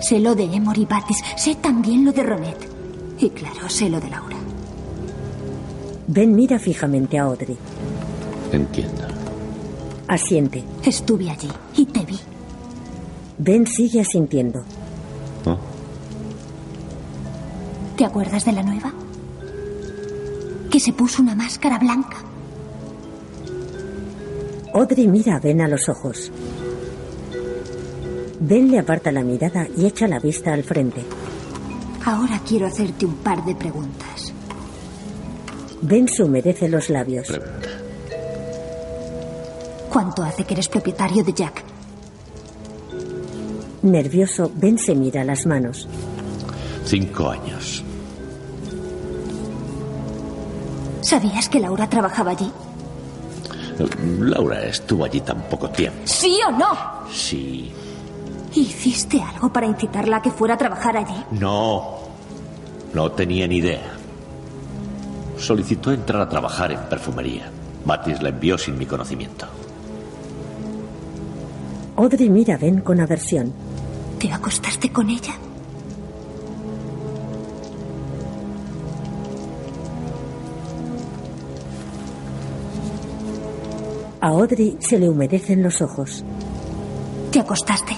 Sé 0.01 0.19
lo 0.19 0.35
de 0.35 0.45
Emory 0.45 0.85
Bates. 0.85 1.19
Sé 1.37 1.55
también 1.57 2.05
lo 2.05 2.13
de 2.13 2.23
Ronet. 2.23 2.59
Y 3.19 3.31
claro, 3.31 3.69
sé 3.69 3.89
lo 3.89 4.01
de 4.01 4.11
Laura. 4.11 4.37
Ben 6.09 6.35
mira 6.35 6.59
fijamente 6.59 7.19
a 7.19 7.23
Audrey. 7.23 7.57
Entiendo. 8.51 9.12
Asiente. 10.13 10.63
Estuve 10.85 11.31
allí 11.31 11.49
y 11.75 11.87
te 11.87 12.05
vi. 12.05 12.21
Ben 13.39 13.67
sigue 13.67 14.03
asintiendo. 14.03 14.63
¿Te 17.97 18.05
acuerdas 18.05 18.45
de 18.45 18.53
la 18.53 18.63
nueva? 18.63 18.93
Que 20.71 20.79
se 20.79 20.93
puso 20.93 21.23
una 21.23 21.35
máscara 21.35 21.79
blanca. 21.79 22.19
Audrey 24.75 25.09
mira 25.09 25.37
a 25.37 25.41
Ben 25.41 25.63
a 25.63 25.69
los 25.69 25.89
ojos. 25.89 26.31
Ben 28.39 28.71
le 28.71 28.81
aparta 28.81 29.13
la 29.13 29.23
mirada 29.23 29.67
y 29.75 29.87
echa 29.87 30.07
la 30.09 30.19
vista 30.19 30.53
al 30.53 30.63
frente. 30.63 31.03
Ahora 32.05 32.39
quiero 32.47 32.67
hacerte 32.67 33.07
un 33.07 33.15
par 33.15 33.43
de 33.47 33.55
preguntas. 33.55 34.35
Ben 35.81 36.07
se 36.07 36.23
humedece 36.23 36.69
los 36.69 36.91
labios. 36.91 37.29
¿Cuánto 39.93 40.23
hace 40.23 40.45
que 40.45 40.55
eres 40.55 40.69
propietario 40.69 41.23
de 41.23 41.35
Jack? 41.35 41.63
Nervioso, 43.83 44.51
Ben 44.55 44.79
se 44.79 44.95
mira 44.95 45.23
las 45.23 45.45
manos. 45.45 45.87
Cinco 46.87 47.29
años. 47.29 47.85
¿Sabías 51.03 51.49
que 51.51 51.61
Laura 51.61 51.91
trabajaba 51.91 52.31
allí? 52.31 52.51
Laura 54.19 54.65
estuvo 54.65 55.05
allí 55.05 55.21
tan 55.21 55.43
poco 55.43 55.69
tiempo. 55.69 56.01
¿Sí 56.05 56.39
o 56.49 56.53
no? 56.53 56.69
Sí. 57.13 57.71
¿Hiciste 58.55 59.21
algo 59.21 59.53
para 59.53 59.67
incitarla 59.67 60.19
a 60.19 60.23
que 60.23 60.31
fuera 60.31 60.55
a 60.55 60.59
trabajar 60.59 60.97
allí? 60.97 61.25
No. 61.33 61.99
No 62.95 63.13
tenía 63.13 63.47
ni 63.47 63.57
idea. 63.57 63.93
Solicitó 65.37 65.93
entrar 65.93 66.23
a 66.23 66.29
trabajar 66.31 66.73
en 66.73 66.81
perfumería. 66.89 67.51
Batis 67.85 68.23
la 68.23 68.31
envió 68.31 68.57
sin 68.57 68.79
mi 68.79 68.87
conocimiento. 68.87 69.47
Audrey 71.95 72.31
mira 72.31 72.55
a 72.55 72.59
Ben 72.59 72.81
con 72.81 73.01
aversión. 73.01 73.53
¿Te 74.19 74.33
acostaste 74.33 74.91
con 74.91 75.11
ella? 75.11 75.35
A 84.21 84.29
Audrey 84.29 84.77
se 84.81 84.99
le 84.99 85.09
humedecen 85.09 85.63
los 85.63 85.83
ojos. 85.83 86.25
¿Te 87.31 87.41
acostaste? 87.41 87.93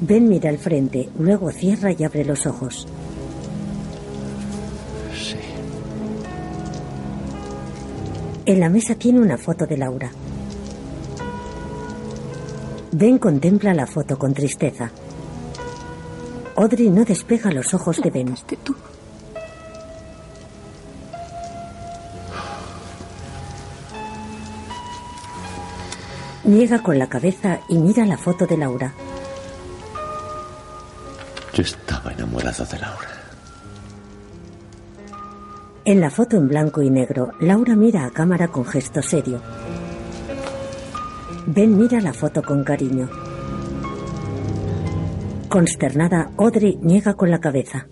Ben 0.00 0.28
mira 0.28 0.50
al 0.50 0.58
frente, 0.58 1.08
luego 1.18 1.50
cierra 1.50 1.92
y 1.92 2.04
abre 2.04 2.24
los 2.24 2.44
ojos. 2.46 2.86
En 8.46 8.60
la 8.60 8.68
mesa 8.68 8.94
tiene 8.94 9.20
una 9.20 9.38
foto 9.38 9.66
de 9.66 9.78
Laura. 9.78 10.10
Ben 12.92 13.18
contempla 13.18 13.72
la 13.72 13.86
foto 13.86 14.18
con 14.18 14.34
tristeza. 14.34 14.90
Audrey 16.56 16.90
no 16.90 17.04
despega 17.04 17.50
los 17.50 17.72
ojos 17.72 18.02
de 18.02 18.10
Ben. 18.10 18.34
tú. 18.62 18.76
Niega 26.44 26.82
con 26.82 26.98
la 26.98 27.08
cabeza 27.08 27.60
y 27.70 27.78
mira 27.78 28.04
la 28.04 28.18
foto 28.18 28.46
de 28.46 28.58
Laura. 28.58 28.92
Yo 31.54 31.62
estaba 31.62 32.12
enamorado 32.12 32.66
de 32.66 32.78
Laura. 32.78 33.23
En 35.86 36.00
la 36.00 36.08
foto 36.08 36.38
en 36.38 36.48
blanco 36.48 36.80
y 36.80 36.88
negro, 36.88 37.32
Laura 37.40 37.76
mira 37.76 38.06
a 38.06 38.10
cámara 38.10 38.48
con 38.48 38.64
gesto 38.64 39.02
serio. 39.02 39.42
Ben 41.46 41.76
mira 41.76 42.00
la 42.00 42.14
foto 42.14 42.42
con 42.42 42.64
cariño. 42.64 43.10
Consternada, 45.50 46.30
Audrey 46.38 46.78
niega 46.80 47.12
con 47.12 47.30
la 47.30 47.38
cabeza. 47.38 47.86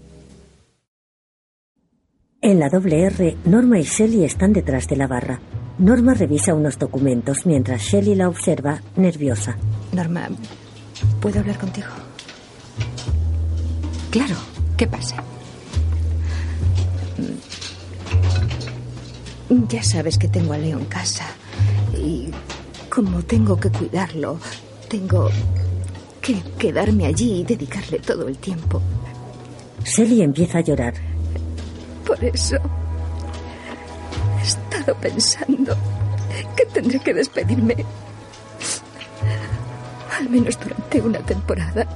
En 2.40 2.58
la 2.58 2.70
doble 2.70 3.02
R, 3.02 3.36
Norma 3.44 3.78
y 3.78 3.82
Shelley 3.82 4.24
están 4.24 4.54
detrás 4.54 4.88
de 4.88 4.96
la 4.96 5.06
barra. 5.06 5.40
Norma 5.78 6.14
revisa 6.14 6.54
unos 6.54 6.78
documentos 6.78 7.44
mientras 7.44 7.82
Shelley 7.82 8.14
la 8.14 8.30
observa, 8.30 8.80
nerviosa. 8.96 9.58
Norma, 9.92 10.30
¿puedo 11.20 11.40
hablar 11.40 11.58
contigo? 11.58 11.88
Claro, 14.10 14.36
¿qué 14.78 14.86
pasa? 14.86 15.22
Ya 19.68 19.82
sabes 19.82 20.16
que 20.16 20.28
tengo 20.28 20.54
a 20.54 20.58
Leo 20.58 20.78
en 20.78 20.86
casa. 20.86 21.26
Y 21.94 22.30
como 22.88 23.22
tengo 23.22 23.60
que 23.60 23.70
cuidarlo, 23.70 24.38
tengo 24.88 25.28
que 26.22 26.40
quedarme 26.58 27.04
allí 27.06 27.40
y 27.40 27.44
dedicarle 27.44 27.98
todo 27.98 28.28
el 28.28 28.38
tiempo. 28.38 28.80
Shelley 29.84 30.22
empieza 30.22 30.58
a 30.58 30.60
llorar. 30.62 30.94
Por 32.06 32.24
eso 32.24 32.56
he 34.38 34.42
estado 34.42 34.94
pensando 34.96 35.76
que 36.56 36.64
tendré 36.66 36.98
que 37.00 37.12
despedirme. 37.12 37.76
Al 40.18 40.30
menos 40.30 40.58
durante 40.58 41.00
una 41.00 41.18
temporada. 41.18 41.86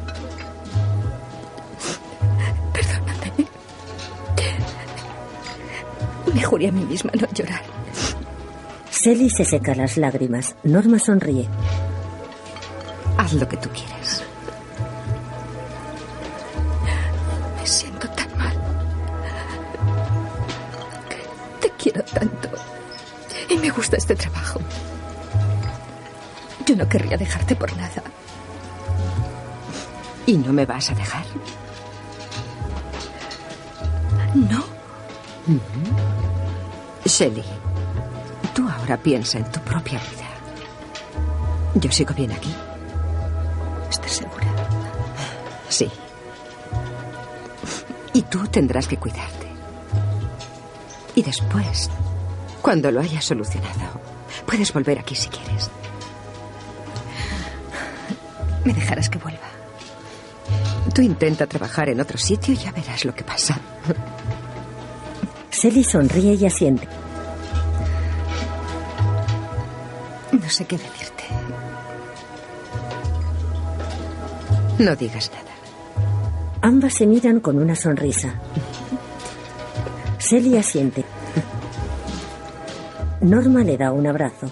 Me 6.37 6.43
juré 6.43 6.69
a 6.69 6.73
mí 6.73 6.85
misma 6.85 7.11
no 7.19 7.27
llorar. 7.33 7.63
Shelley 8.93 9.31
se 9.31 9.43
seca 9.43 9.75
las 9.75 9.97
lágrimas. 9.97 10.55
Norma 10.65 10.99
sonríe. 10.99 11.49
Haz 13.17 13.33
lo 13.33 13.49
que 13.49 13.57
tú 13.57 13.71
quieras. 13.71 14.23
Me 17.57 17.67
siento 17.67 18.07
tan 18.11 18.37
mal. 18.37 18.55
Te 21.59 21.71
quiero 21.71 22.03
tanto. 22.05 22.51
Y 23.49 23.57
me 23.57 23.71
gusta 23.71 23.97
este 23.97 24.15
trabajo. 24.15 24.61
Yo 26.67 26.77
no 26.77 26.87
querría 26.87 27.17
dejarte 27.17 27.57
por 27.57 27.75
nada. 27.79 28.03
¿Y 30.27 30.37
no 30.37 30.53
me 30.53 30.67
vas 30.67 30.91
a 30.91 30.95
dejar? 30.95 31.25
No. 34.35 34.77
Shelly, 37.17 37.43
tú 38.55 38.69
ahora 38.69 38.99
piensa 38.99 39.39
en 39.39 39.51
tu 39.51 39.59
propia 39.61 39.99
vida. 39.99 40.29
Yo 41.77 41.91
sigo 41.91 42.13
bien 42.13 42.31
aquí. 42.31 42.55
¿Estás 43.89 44.11
segura? 44.11 44.47
Sí. 45.67 45.91
Y 48.13 48.21
tú 48.21 48.47
tendrás 48.49 48.87
que 48.87 48.99
cuidarte. 48.99 49.47
Y 51.15 51.23
después, 51.23 51.89
cuando 52.61 52.91
lo 52.91 53.01
hayas 53.01 53.25
solucionado, 53.25 53.99
puedes 54.45 54.71
volver 54.75 54.99
aquí 54.99 55.15
si 55.15 55.31
quieres. 55.31 55.71
Me 58.63 58.75
dejarás 58.75 59.09
que 59.09 59.17
vuelva. 59.17 59.49
Tú 60.95 61.01
intenta 61.01 61.47
trabajar 61.47 61.89
en 61.89 61.99
otro 61.99 62.19
sitio 62.19 62.53
y 62.53 62.59
ya 62.59 62.73
verás 62.73 63.07
lo 63.07 63.15
que 63.15 63.25
pasa. 63.25 63.59
Shelley 65.51 65.83
sonríe 65.83 66.35
y 66.35 66.45
asiente. 66.45 66.87
No 70.43 70.51
sé 70.51 70.67
qué 70.67 70.77
decirte. 70.77 71.25
No 74.79 74.95
digas 74.95 75.31
nada. 75.33 75.47
Ambas 76.61 76.95
se 76.95 77.07
miran 77.07 77.41
con 77.41 77.59
una 77.59 77.75
sonrisa. 77.75 78.35
Shelley 80.19 80.59
asiente. 80.59 81.05
Norma 83.21 83.65
le 83.65 83.79
da 83.79 83.93
un 83.93 84.07
abrazo. 84.07 84.51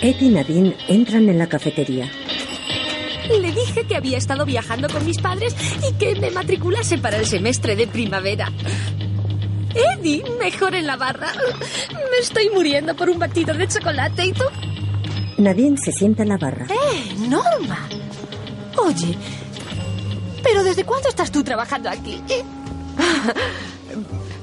Ed 0.00 0.16
y 0.20 0.30
Nadine 0.30 0.74
entran 0.88 1.28
en 1.28 1.38
la 1.38 1.46
cafetería. 1.46 2.10
Le 3.40 3.52
dije 3.52 3.86
que 3.86 3.96
había 3.96 4.18
estado 4.18 4.44
viajando 4.44 4.88
con 4.88 5.04
mis 5.06 5.18
padres 5.18 5.54
y 5.88 5.92
que 5.94 6.14
me 6.16 6.30
matriculase 6.30 6.98
para 6.98 7.18
el 7.18 7.26
semestre 7.26 7.76
de 7.76 7.86
primavera. 7.86 8.50
Eddie, 9.74 10.22
mejor 10.38 10.74
en 10.74 10.86
la 10.86 10.96
barra. 10.96 11.32
Me 12.10 12.18
estoy 12.20 12.50
muriendo 12.50 12.94
por 12.94 13.08
un 13.10 13.18
batido 13.18 13.54
de 13.54 13.66
chocolate 13.68 14.26
y 14.26 14.32
tú. 14.32 14.44
Nadine 15.38 15.76
se 15.78 15.92
sienta 15.92 16.22
en 16.22 16.28
la 16.30 16.36
barra. 16.38 16.66
¡Eh, 16.66 17.14
Norma! 17.28 17.88
Oye, 18.76 19.16
¿pero 20.42 20.62
desde 20.64 20.84
cuándo 20.84 21.08
estás 21.08 21.30
tú 21.30 21.42
trabajando 21.42 21.88
aquí? 21.90 22.22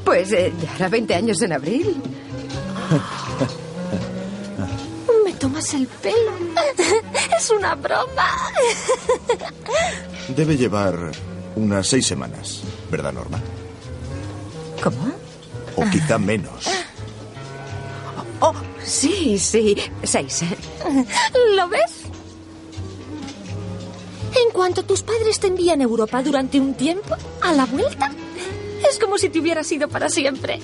Pues 0.06 0.32
eh, 0.32 0.52
ya 0.60 0.74
hará 0.74 0.90
20 0.90 1.14
años 1.14 1.40
en 1.44 1.54
abril. 1.54 1.96
Me 5.26 5.34
tomas 5.34 5.72
el 5.76 5.86
pelo. 5.86 6.32
Es 7.38 7.52
una 7.52 7.76
broma. 7.76 8.28
Debe 10.36 10.58
llevar 10.58 11.12
unas 11.56 11.86
seis 11.88 12.08
semanas, 12.08 12.64
¿verdad, 12.90 13.14
Norma? 13.14 13.40
¿Cómo? 14.82 15.14
O 15.76 15.90
quizá 15.92 16.18
menos. 16.18 16.66
Oh, 18.40 18.54
sí, 18.84 19.38
sí. 19.38 19.76
Seis. 20.04 20.44
¿Lo 21.56 21.68
ves? 21.68 22.04
En 24.36 24.52
cuanto 24.52 24.84
tus 24.84 25.04
padres 25.04 25.40
te 25.40 25.48
envían 25.48 25.82
a 25.82 25.84
Europa 25.84 26.22
durante 26.22 26.60
un 26.60 26.74
tiempo, 26.74 27.16
a 27.42 27.54
la 27.54 27.66
vuelta, 27.66 28.12
es 28.90 29.00
como 29.00 29.18
si 29.18 29.30
te 29.30 29.40
hubieras 29.40 29.72
ido 29.72 29.88
para 29.88 30.10
siempre. 30.10 30.60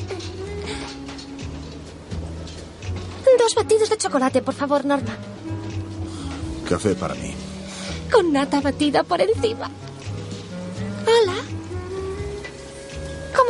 Dos 3.38 3.56
batidos 3.56 3.90
de 3.90 3.98
chocolate, 3.98 4.42
por 4.42 4.54
favor, 4.54 4.86
Norma. 4.86 5.18
Café 6.68 6.96
para 6.96 7.16
mí. 7.16 7.34
Con 8.12 8.32
nata 8.32 8.62
batida 8.62 9.04
por 9.04 9.22
encima. 9.22 9.70
Hola. 11.06 11.55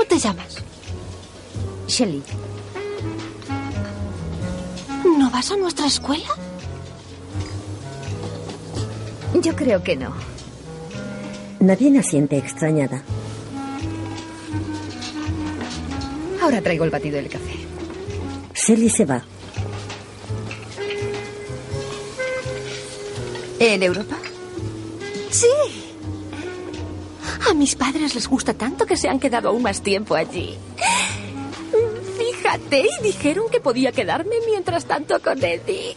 ¿Cómo 0.08 0.22
te 0.22 0.28
llamas? 0.28 0.58
Shelly. 1.88 2.22
¿No 5.18 5.32
vas 5.32 5.52
a 5.52 5.58
nuestra 5.58 5.88
escuela? 5.88 6.28
Yo 9.42 9.56
creo 9.56 9.84
que 9.84 9.96
no. 9.96 10.14
Nadine 11.60 12.00
asiente 12.00 12.38
extrañada. 12.38 13.04
Ahora 16.42 16.62
traigo 16.62 16.86
el 16.86 16.92
batido 16.92 17.16
del 17.16 17.30
café. 17.30 17.56
Shelley 18.54 18.90
se 18.90 19.06
va. 19.06 19.24
¿En 23.60 23.82
Europa? 23.82 24.18
Sí. 25.32 25.85
A 27.50 27.54
mis 27.54 27.76
padres 27.76 28.16
les 28.16 28.28
gusta 28.28 28.54
tanto 28.54 28.86
que 28.86 28.98
se 28.98 29.08
han 29.08 29.20
quedado 29.20 29.50
aún 29.50 29.62
más 29.62 29.82
tiempo 29.82 30.16
allí. 30.16 30.58
Fíjate, 32.18 32.88
y 33.00 33.04
dijeron 33.04 33.46
que 33.52 33.60
podía 33.60 33.92
quedarme 33.92 34.36
mientras 34.48 34.86
tanto 34.86 35.22
con 35.22 35.44
Eddie. 35.44 35.96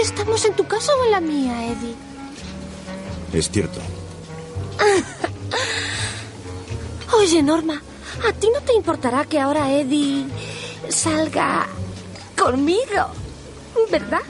¿Estamos 0.00 0.44
en 0.44 0.54
tu 0.54 0.66
casa 0.66 0.92
o 0.94 1.04
en 1.04 1.10
la 1.10 1.20
mía, 1.20 1.66
Eddie? 1.66 1.94
Es 3.32 3.50
cierto. 3.50 3.80
Oye, 7.16 7.42
Norma, 7.42 7.80
¿a 8.28 8.32
ti 8.32 8.48
no 8.52 8.60
te 8.60 8.74
importará 8.74 9.24
que 9.24 9.40
ahora 9.40 9.72
Eddie 9.72 10.26
salga 10.88 11.68
conmigo? 12.38 13.08
¿Verdad? 13.90 14.22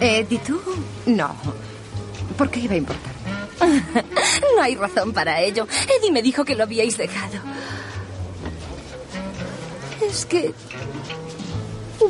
Eddie, 0.00 0.38
tú? 0.38 0.60
No. 1.06 1.34
¿Por 2.36 2.50
qué 2.50 2.60
iba 2.60 2.74
a 2.74 2.78
importar? 2.78 3.07
No 4.56 4.62
hay 4.62 4.74
razón 4.76 5.12
para 5.12 5.40
ello. 5.40 5.66
Eddie 5.98 6.12
me 6.12 6.22
dijo 6.22 6.44
que 6.44 6.54
lo 6.54 6.64
habíais 6.64 6.96
dejado. 6.96 7.38
Es 10.00 10.24
que 10.26 10.54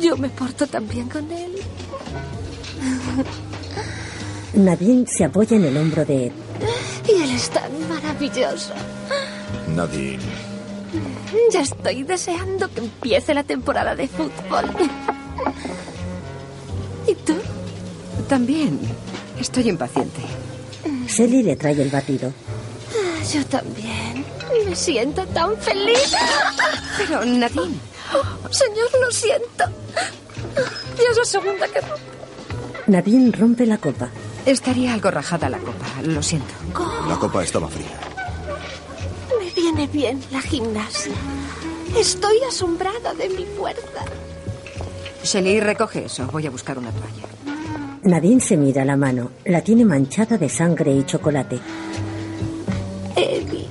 yo 0.01 0.15
me 0.17 0.29
porto 0.29 0.67
tan 0.67 0.87
bien 0.87 1.09
con 1.09 1.29
él. 1.31 1.55
Nadine 4.53 5.05
se 5.07 5.25
apoya 5.25 5.57
en 5.57 5.65
el 5.65 5.77
hombro 5.77 6.05
de 6.05 6.27
Ed. 6.27 6.31
Y 7.07 7.21
él 7.21 7.31
es 7.31 7.49
tan 7.49 7.71
maravilloso. 7.89 8.73
Nadine. 9.75 10.19
Ya 11.51 11.61
estoy 11.61 12.03
deseando 12.03 12.71
que 12.71 12.79
empiece 12.79 13.33
la 13.33 13.43
temporada 13.43 13.95
de 13.95 14.07
fútbol. 14.07 14.65
¿Y 17.07 17.15
tú? 17.15 17.35
También. 18.27 18.79
Estoy 19.39 19.69
impaciente. 19.69 20.21
Sally 21.19 21.43
le 21.43 21.57
trae 21.57 21.73
el 21.73 21.89
batido. 21.89 22.31
Ah, 22.95 23.23
Yo 23.33 23.45
también. 23.47 24.23
Me 24.65 24.73
siento 24.73 25.25
tan 25.27 25.53
feliz. 25.57 26.13
Pero, 26.97 27.25
Nadine. 27.25 27.77
Señor, 28.49 28.89
lo 29.01 29.11
siento. 29.11 29.65
Ya 30.55 31.09
es 31.11 31.17
la 31.17 31.25
segunda 31.25 31.67
que... 31.67 31.81
Nadine 32.87 33.33
rompe 33.33 33.65
la 33.65 33.77
copa. 33.77 34.07
Estaría 34.45 34.93
algo 34.93 35.11
rajada 35.11 35.49
la 35.49 35.57
copa, 35.57 35.87
lo 36.03 36.23
siento. 36.23 36.53
La 37.09 37.17
copa 37.17 37.43
estaba 37.43 37.67
fría. 37.67 37.99
Me 39.37 39.49
viene 39.51 39.87
bien 39.87 40.23
la 40.31 40.41
gimnasia. 40.41 41.11
Estoy 41.97 42.37
asombrada 42.47 43.13
de 43.13 43.27
mi 43.27 43.45
fuerza. 43.57 44.05
Shelly, 45.25 45.59
recoge 45.59 46.05
eso. 46.05 46.27
Voy 46.27 46.47
a 46.47 46.49
buscar 46.49 46.77
una 46.77 46.91
toalla. 46.91 47.58
Nadine 48.03 48.39
se 48.39 48.55
mira 48.55 48.85
la 48.85 48.95
mano. 48.95 49.31
La 49.45 49.61
tiene 49.61 49.83
manchada 49.83 50.37
de 50.37 50.47
sangre 50.49 50.93
y 50.93 51.03
chocolate. 51.03 51.59
Eddie. 53.15 53.65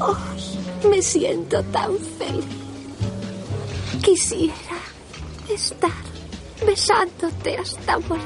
Ay, 0.00 0.88
me 0.90 1.02
siento 1.02 1.62
tan 1.64 1.96
feliz. 2.18 2.44
Quisiera 4.02 4.78
estar 5.52 5.90
besándote 6.66 7.56
hasta 7.58 7.98
morir. 7.98 8.24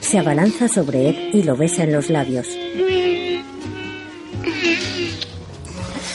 Se 0.00 0.18
abalanza 0.18 0.68
sobre 0.68 1.10
Ed 1.10 1.34
y 1.34 1.42
lo 1.42 1.56
besa 1.56 1.84
en 1.84 1.92
los 1.92 2.08
labios. 2.10 2.46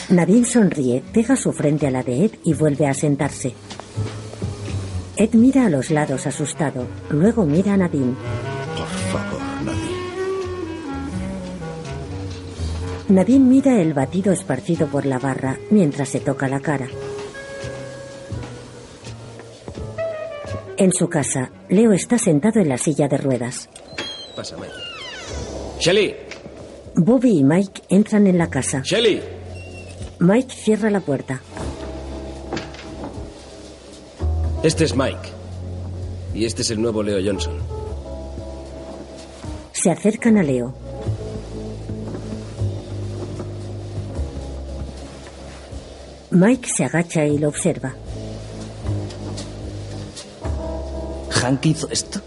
Nadine 0.10 0.46
sonríe, 0.46 1.04
pega 1.14 1.36
su 1.36 1.52
frente 1.52 1.88
a 1.88 1.92
la 1.92 2.02
de 2.02 2.26
Ed 2.26 2.32
y 2.44 2.54
vuelve 2.54 2.88
a 2.88 2.94
sentarse. 2.94 3.54
Ed 5.17 5.34
mira 5.34 5.65
a 5.65 5.69
los 5.69 5.91
lados 5.91 6.28
asustado, 6.28 6.88
luego 7.10 7.45
mira 7.45 7.73
a 7.73 7.78
Nadine. 7.78 8.15
Por 8.75 8.88
favor, 8.88 9.41
Nadine. 9.63 9.95
Nadine 13.08 13.45
mira 13.45 13.82
el 13.82 13.93
batido 13.93 14.34
esparcido 14.34 14.88
por 14.88 15.06
la 15.06 15.17
barra 15.19 15.58
mientras 15.71 16.10
se 16.10 16.19
toca 16.19 16.49
la 16.49 16.60
cara. 16.60 16.88
En 20.78 20.91
su 20.91 21.08
casa, 21.08 21.49
Leo 21.69 21.93
está 21.93 22.17
sentado 22.17 22.60
en 22.60 22.67
la 22.67 22.78
silla 22.78 23.08
de 23.08 23.17
ruedas. 23.17 23.69
Pásame. 24.36 24.67
Shelly, 25.80 26.13
Bobby 26.95 27.39
y 27.39 27.43
Mike 27.45 27.84
entran 27.88 28.28
en 28.28 28.38
la 28.38 28.49
casa. 28.49 28.82
Shelly. 28.84 29.21
Mike 30.19 30.54
cierra 30.54 30.89
la 30.89 30.99
puerta. 30.99 31.41
Este 34.65 34.84
es 34.84 34.95
Mike. 34.95 35.30
Y 36.34 36.43
este 36.45 36.63
es 36.63 36.71
el 36.71 36.82
nuevo 36.82 37.04
Leo 37.04 37.19
Johnson. 37.23 37.54
Se 39.73 39.91
acercan 39.91 40.39
a 40.39 40.41
Leo. 40.41 40.73
Mike 46.32 46.67
se 46.67 46.84
agacha 46.84 47.28
y 47.28 47.38
lo 47.38 47.49
observa. 47.49 47.93
¿Hank 51.30 51.65
hizo 51.67 51.88
esto? 51.91 52.19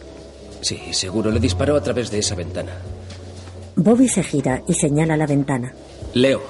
Sí, 0.61 0.79
seguro 0.93 1.33
le 1.33 1.41
disparó 1.41 1.75
a 1.75 1.83
través 1.83 2.09
de 2.13 2.21
esa 2.21 2.37
ventana. 2.37 2.71
Bobby 3.75 4.07
se 4.07 4.23
gira 4.23 4.63
y 4.69 4.75
señala 4.75 5.17
la 5.17 5.27
ventana. 5.27 5.75
Leo, 6.15 6.41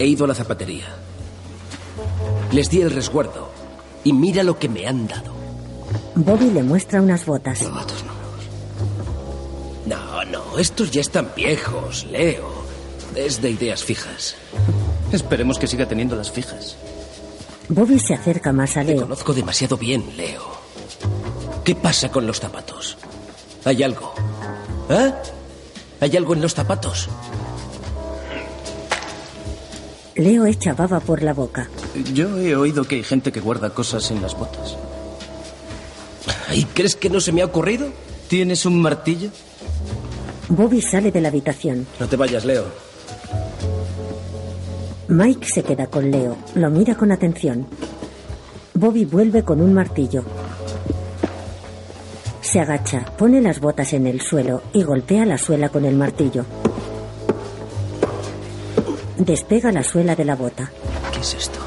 he 0.00 0.06
ido 0.06 0.24
a 0.24 0.28
la 0.28 0.34
zapatería. 0.34 0.86
Les 2.50 2.68
di 2.68 2.80
el 2.80 2.90
resguardo. 2.90 3.61
Y 4.04 4.12
mira 4.12 4.42
lo 4.42 4.58
que 4.58 4.68
me 4.68 4.86
han 4.86 5.06
dado. 5.06 5.32
Bobby 6.14 6.50
le 6.50 6.62
muestra 6.62 7.00
unas 7.00 7.24
botas. 7.26 7.62
No, 9.86 10.24
no, 10.24 10.58
estos 10.58 10.90
ya 10.90 11.00
están 11.00 11.30
viejos, 11.34 12.06
Leo. 12.10 12.50
Es 13.14 13.42
de 13.42 13.50
ideas 13.50 13.82
fijas. 13.84 14.34
Esperemos 15.12 15.58
que 15.58 15.66
siga 15.66 15.86
teniendo 15.86 16.16
las 16.16 16.30
fijas. 16.30 16.76
Bobby 17.68 17.98
se 17.98 18.14
acerca 18.14 18.52
más 18.52 18.76
a 18.76 18.80
Te 18.80 18.88
Leo. 18.94 19.02
conozco 19.02 19.34
demasiado 19.34 19.76
bien, 19.76 20.04
Leo. 20.16 20.42
¿Qué 21.64 21.74
pasa 21.74 22.10
con 22.10 22.26
los 22.26 22.40
zapatos? 22.40 22.96
¿Hay 23.64 23.82
algo? 23.82 24.12
¿Eh? 24.88 25.12
¿Hay 26.00 26.16
algo 26.16 26.34
en 26.34 26.40
los 26.42 26.54
zapatos? 26.54 27.08
Leo 30.14 30.46
echa 30.46 30.74
baba 30.74 31.00
por 31.00 31.22
la 31.22 31.32
boca. 31.32 31.68
Yo 32.12 32.38
he 32.38 32.54
oído 32.54 32.84
que 32.84 32.96
hay 32.96 33.02
gente 33.02 33.32
que 33.32 33.40
guarda 33.40 33.70
cosas 33.70 34.10
en 34.10 34.20
las 34.20 34.36
botas. 34.38 34.76
¿Y 36.52 36.64
crees 36.64 36.96
que 36.96 37.08
no 37.08 37.20
se 37.20 37.32
me 37.32 37.42
ha 37.42 37.46
ocurrido? 37.46 37.88
¿Tienes 38.28 38.66
un 38.66 38.80
martillo? 38.80 39.30
Bobby 40.48 40.82
sale 40.82 41.10
de 41.10 41.20
la 41.20 41.28
habitación. 41.28 41.86
No 41.98 42.06
te 42.06 42.16
vayas, 42.16 42.44
Leo. 42.44 42.66
Mike 45.08 45.46
se 45.46 45.62
queda 45.62 45.86
con 45.86 46.10
Leo. 46.10 46.36
Lo 46.54 46.70
mira 46.70 46.94
con 46.94 47.10
atención. 47.10 47.66
Bobby 48.74 49.04
vuelve 49.04 49.42
con 49.42 49.60
un 49.60 49.72
martillo. 49.72 50.24
Se 52.40 52.60
agacha, 52.60 53.06
pone 53.16 53.40
las 53.40 53.60
botas 53.60 53.92
en 53.94 54.06
el 54.06 54.20
suelo 54.20 54.62
y 54.72 54.82
golpea 54.82 55.24
la 55.24 55.38
suela 55.38 55.70
con 55.70 55.84
el 55.84 55.96
martillo. 55.96 56.44
Despega 59.24 59.70
la 59.70 59.84
suela 59.84 60.16
de 60.16 60.24
la 60.24 60.34
bota. 60.34 60.72
¿Qué 61.12 61.20
es 61.20 61.34
esto? 61.34 61.60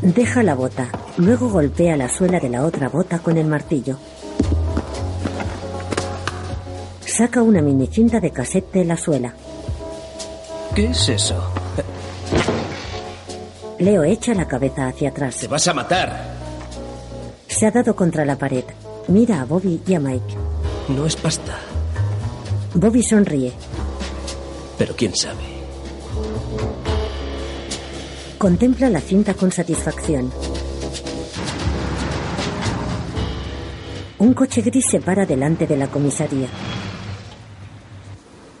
Deja 0.00 0.42
la 0.42 0.54
bota, 0.54 0.88
luego 1.18 1.50
golpea 1.50 1.98
la 1.98 2.08
suela 2.08 2.40
de 2.40 2.48
la 2.48 2.64
otra 2.64 2.88
bota 2.88 3.18
con 3.18 3.36
el 3.36 3.46
martillo. 3.46 3.98
Saca 7.04 7.42
una 7.42 7.60
mini 7.60 7.86
cinta 7.88 8.20
de 8.20 8.30
cassette 8.30 8.72
de 8.72 8.84
la 8.86 8.96
suela. 8.96 9.34
¿Qué 10.74 10.86
es 10.86 11.10
eso? 11.10 11.36
Leo 13.78 14.02
echa 14.02 14.32
la 14.32 14.48
cabeza 14.48 14.88
hacia 14.88 15.10
atrás. 15.10 15.36
¡Te 15.36 15.46
vas 15.46 15.68
a 15.68 15.74
matar! 15.74 16.24
Se 17.48 17.66
ha 17.66 17.70
dado 17.70 17.94
contra 17.94 18.24
la 18.24 18.38
pared. 18.38 18.64
Mira 19.08 19.42
a 19.42 19.44
Bobby 19.44 19.82
y 19.86 19.92
a 19.92 20.00
Mike. 20.00 20.36
No 20.88 21.04
es 21.04 21.16
pasta. 21.16 21.58
Bobby 22.72 23.02
sonríe. 23.02 23.52
Pero 24.78 24.94
quién 24.96 25.14
sabe. 25.14 25.42
Contempla 28.38 28.90
la 28.90 29.00
cinta 29.00 29.34
con 29.34 29.50
satisfacción. 29.52 30.30
Un 34.18 34.34
coche 34.34 34.62
gris 34.62 34.86
se 34.90 35.00
para 35.00 35.26
delante 35.26 35.66
de 35.66 35.76
la 35.76 35.88
comisaría. 35.88 36.48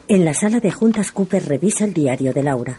En 0.08 0.24
la 0.24 0.34
sala 0.34 0.60
de 0.60 0.70
juntas, 0.70 1.10
Cooper 1.12 1.46
revisa 1.46 1.84
el 1.84 1.94
diario 1.94 2.32
de 2.32 2.42
Laura. 2.42 2.78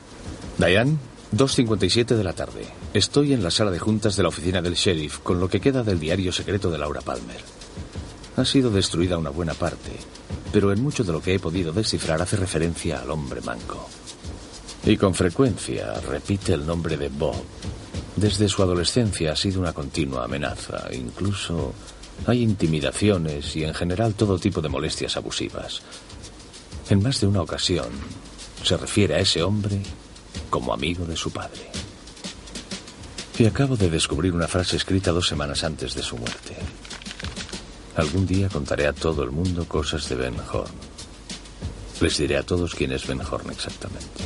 Diane, 0.58 0.98
2.57 1.36 2.16
de 2.16 2.24
la 2.24 2.34
tarde. 2.34 2.66
Estoy 2.94 3.34
en 3.34 3.44
la 3.44 3.52
sala 3.52 3.72
de 3.72 3.80
juntas 3.80 4.16
de 4.16 4.24
la 4.24 4.30
oficina 4.30 4.62
del 4.62 4.76
sheriff 4.76 5.20
con 5.20 5.40
lo 5.40 5.50
que 5.50 5.60
queda 5.60 5.84
del 5.84 6.00
diario 6.00 6.32
secreto 6.32 6.70
de 6.72 6.78
Laura 6.78 7.02
Palmer. 7.02 7.55
Ha 8.38 8.44
sido 8.44 8.70
destruida 8.70 9.18
una 9.18 9.30
buena 9.30 9.54
parte, 9.54 9.92
pero 10.52 10.72
en 10.74 10.84
mucho 10.84 11.04
de 11.04 11.14
lo 11.14 11.22
que 11.22 11.36
he 11.36 11.40
podido 11.40 11.72
descifrar 11.72 12.22
hace 12.22 12.36
referencia 12.36 13.00
al 13.00 13.12
hombre 13.12 13.40
manco. 13.42 13.88
Y 14.86 14.98
con 14.98 15.16
frecuencia 15.16 15.94
repite 16.02 16.54
el 16.54 16.66
nombre 16.66 16.98
de 16.98 17.10
Bob. 17.10 17.44
Desde 18.16 18.50
su 18.50 18.62
adolescencia 18.62 19.32
ha 19.32 19.36
sido 19.36 19.62
una 19.62 19.74
continua 19.74 20.26
amenaza. 20.26 20.88
Incluso 20.94 21.74
hay 22.28 22.44
intimidaciones 22.44 23.56
y 23.56 23.64
en 23.64 23.74
general 23.74 24.14
todo 24.16 24.38
tipo 24.38 24.62
de 24.62 24.70
molestias 24.70 25.18
abusivas. 25.18 25.82
En 26.90 27.02
más 27.02 27.20
de 27.22 27.28
una 27.28 27.42
ocasión 27.42 27.88
se 28.64 28.78
refiere 28.78 29.16
a 29.16 29.20
ese 29.20 29.44
hombre 29.44 29.82
como 30.50 30.74
amigo 30.74 31.06
de 31.06 31.16
su 31.16 31.32
padre. 31.32 31.72
Y 33.38 33.46
acabo 33.46 33.76
de 33.76 33.90
descubrir 33.90 34.34
una 34.34 34.48
frase 34.48 34.78
escrita 34.78 35.12
dos 35.12 35.28
semanas 35.28 35.64
antes 35.64 35.94
de 35.94 36.04
su 36.04 36.18
muerte. 36.18 36.56
Algún 37.96 38.26
día 38.26 38.50
contaré 38.50 38.88
a 38.88 38.94
todo 38.94 39.24
el 39.24 39.32
mundo 39.32 39.68
cosas 39.68 40.08
de 40.10 40.16
Ben 40.16 40.36
Horn. 40.52 40.72
Les 42.02 42.18
diré 42.18 42.38
a 42.38 42.44
todos 42.44 42.76
quién 42.76 42.92
es 42.92 43.08
Ben 43.08 43.22
Horn 43.22 43.50
exactamente. 43.52 44.24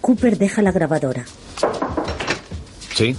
Cooper 0.00 0.38
deja 0.38 0.62
la 0.62 0.72
grabadora. 0.72 1.24
¿Sí? 2.94 3.14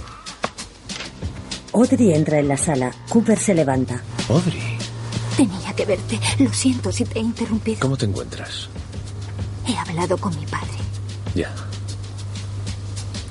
Audrey 1.72 2.12
entra 2.12 2.40
en 2.40 2.48
la 2.48 2.56
sala. 2.56 2.90
Cooper 3.08 3.38
se 3.38 3.54
levanta. 3.54 4.02
Audrey, 4.28 4.76
Tenía 5.36 5.72
que 5.76 5.84
verte. 5.84 6.18
Lo 6.40 6.52
siento 6.52 6.90
si 6.90 7.04
te 7.04 7.20
he 7.20 7.22
interrumpido. 7.22 7.78
¿cómo 7.78 7.96
te 7.96 8.06
encuentras? 8.06 8.68
He 9.68 9.76
hablado 9.76 10.16
con 10.18 10.34
mi 10.36 10.44
padre. 10.46 10.72
Ya. 11.36 11.54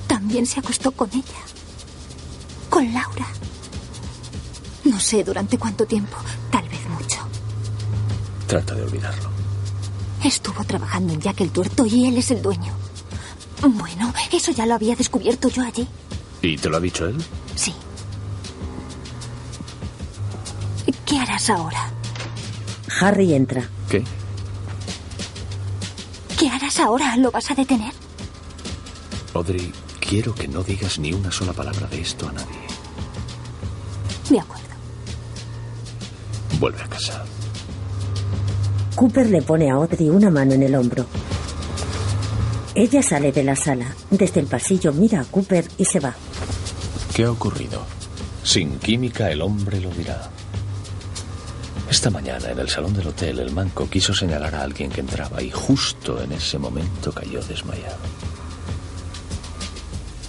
También 0.07 0.45
se 0.45 0.61
acostó 0.61 0.91
con 0.91 1.09
ella. 1.11 1.41
Con 2.69 2.93
Laura. 2.93 3.27
No 4.97 5.01
sé 5.01 5.23
durante 5.23 5.59
cuánto 5.59 5.85
tiempo. 5.85 6.17
Tal 6.49 6.67
vez 6.67 6.79
mucho. 6.89 7.19
Trata 8.47 8.73
de 8.73 8.81
olvidarlo. 8.81 9.29
Estuvo 10.23 10.63
trabajando 10.63 11.13
en 11.13 11.21
Jack 11.21 11.41
el 11.41 11.51
Tuerto 11.51 11.85
y 11.85 12.07
él 12.07 12.17
es 12.17 12.31
el 12.31 12.41
dueño. 12.41 12.73
Bueno, 13.61 14.11
eso 14.31 14.51
ya 14.51 14.65
lo 14.65 14.73
había 14.73 14.95
descubierto 14.95 15.49
yo 15.49 15.61
allí. 15.61 15.87
¿Y 16.41 16.57
te 16.57 16.67
lo 16.67 16.77
ha 16.77 16.79
dicho 16.79 17.05
él? 17.05 17.15
Sí. 17.55 17.75
¿Qué 21.05 21.19
harás 21.19 21.51
ahora? 21.51 21.91
Harry 22.99 23.35
entra. 23.35 23.69
¿Qué? 23.87 24.03
¿Qué 26.39 26.49
harás 26.49 26.79
ahora? 26.79 27.15
¿Lo 27.17 27.29
vas 27.29 27.51
a 27.51 27.53
detener? 27.53 27.93
Audrey, 29.35 29.71
quiero 29.99 30.33
que 30.33 30.47
no 30.47 30.63
digas 30.63 30.97
ni 30.97 31.13
una 31.13 31.31
sola 31.31 31.53
palabra 31.53 31.85
de 31.85 32.01
esto 32.01 32.27
a 32.27 32.31
nadie. 32.31 32.76
Vuelve 36.59 36.81
a 36.81 36.87
casa. 36.87 37.23
Cooper 38.95 39.29
le 39.29 39.41
pone 39.43 39.69
a 39.69 39.75
Audrey 39.75 40.09
una 40.09 40.31
mano 40.31 40.53
en 40.53 40.63
el 40.63 40.73
hombro. 40.73 41.05
Ella 42.73 43.03
sale 43.03 43.31
de 43.31 43.43
la 43.43 43.55
sala. 43.55 43.95
Desde 44.09 44.39
el 44.39 44.47
pasillo 44.47 44.91
mira 44.91 45.21
a 45.21 45.25
Cooper 45.25 45.67
y 45.77 45.85
se 45.85 45.99
va. 45.99 46.15
¿Qué 47.13 47.23
ha 47.25 47.31
ocurrido? 47.31 47.85
Sin 48.43 48.79
química 48.79 49.29
el 49.29 49.41
hombre 49.41 49.79
lo 49.79 49.91
dirá. 49.91 50.29
Esta 51.89 52.09
mañana 52.09 52.49
en 52.49 52.59
el 52.59 52.69
salón 52.69 52.93
del 52.93 53.07
hotel 53.07 53.39
el 53.39 53.51
manco 53.51 53.89
quiso 53.89 54.13
señalar 54.13 54.55
a 54.55 54.63
alguien 54.63 54.89
que 54.89 55.01
entraba 55.01 55.41
y 55.41 55.51
justo 55.51 56.21
en 56.21 56.31
ese 56.31 56.57
momento 56.57 57.11
cayó 57.11 57.41
desmayado. 57.43 57.97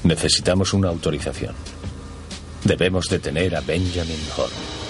Necesitamos 0.04 0.72
una 0.72 0.88
autorización. 0.88 1.54
Debemos 2.64 3.06
detener 3.08 3.56
a 3.56 3.60
Benjamin 3.60 4.20
Horn. 4.36 4.87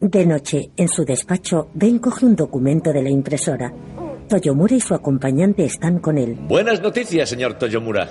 De 0.00 0.24
noche, 0.24 0.70
en 0.78 0.88
su 0.88 1.04
despacho, 1.04 1.68
Ben 1.74 1.98
coge 1.98 2.24
un 2.24 2.34
documento 2.34 2.90
de 2.90 3.02
la 3.02 3.10
impresora. 3.10 3.70
Toyomura 4.30 4.74
y 4.74 4.80
su 4.80 4.94
acompañante 4.94 5.66
están 5.66 5.98
con 5.98 6.16
él. 6.16 6.36
Buenas 6.48 6.80
noticias, 6.80 7.28
señor 7.28 7.58
Toyomura. 7.58 8.08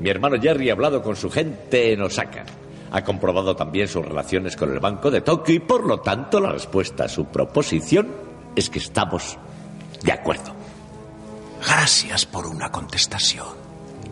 Mi 0.00 0.08
hermano 0.08 0.40
Jerry 0.40 0.70
ha 0.70 0.72
hablado 0.72 1.02
con 1.02 1.14
su 1.14 1.28
gente 1.28 1.92
en 1.92 2.00
Osaka. 2.00 2.46
Ha 2.90 3.04
comprobado 3.04 3.54
también 3.54 3.86
sus 3.86 4.02
relaciones 4.02 4.56
con 4.56 4.72
el 4.72 4.80
Banco 4.80 5.10
de 5.10 5.20
Tokio 5.20 5.56
y 5.56 5.58
por 5.58 5.84
lo 5.84 6.00
tanto 6.00 6.40
la 6.40 6.52
respuesta 6.52 7.04
a 7.04 7.08
su 7.08 7.26
proposición 7.26 8.08
es 8.54 8.70
que 8.70 8.78
estamos 8.78 9.36
de 10.02 10.12
acuerdo. 10.12 10.54
Gracias 11.60 12.24
por 12.24 12.46
una 12.46 12.70
contestación 12.70 13.44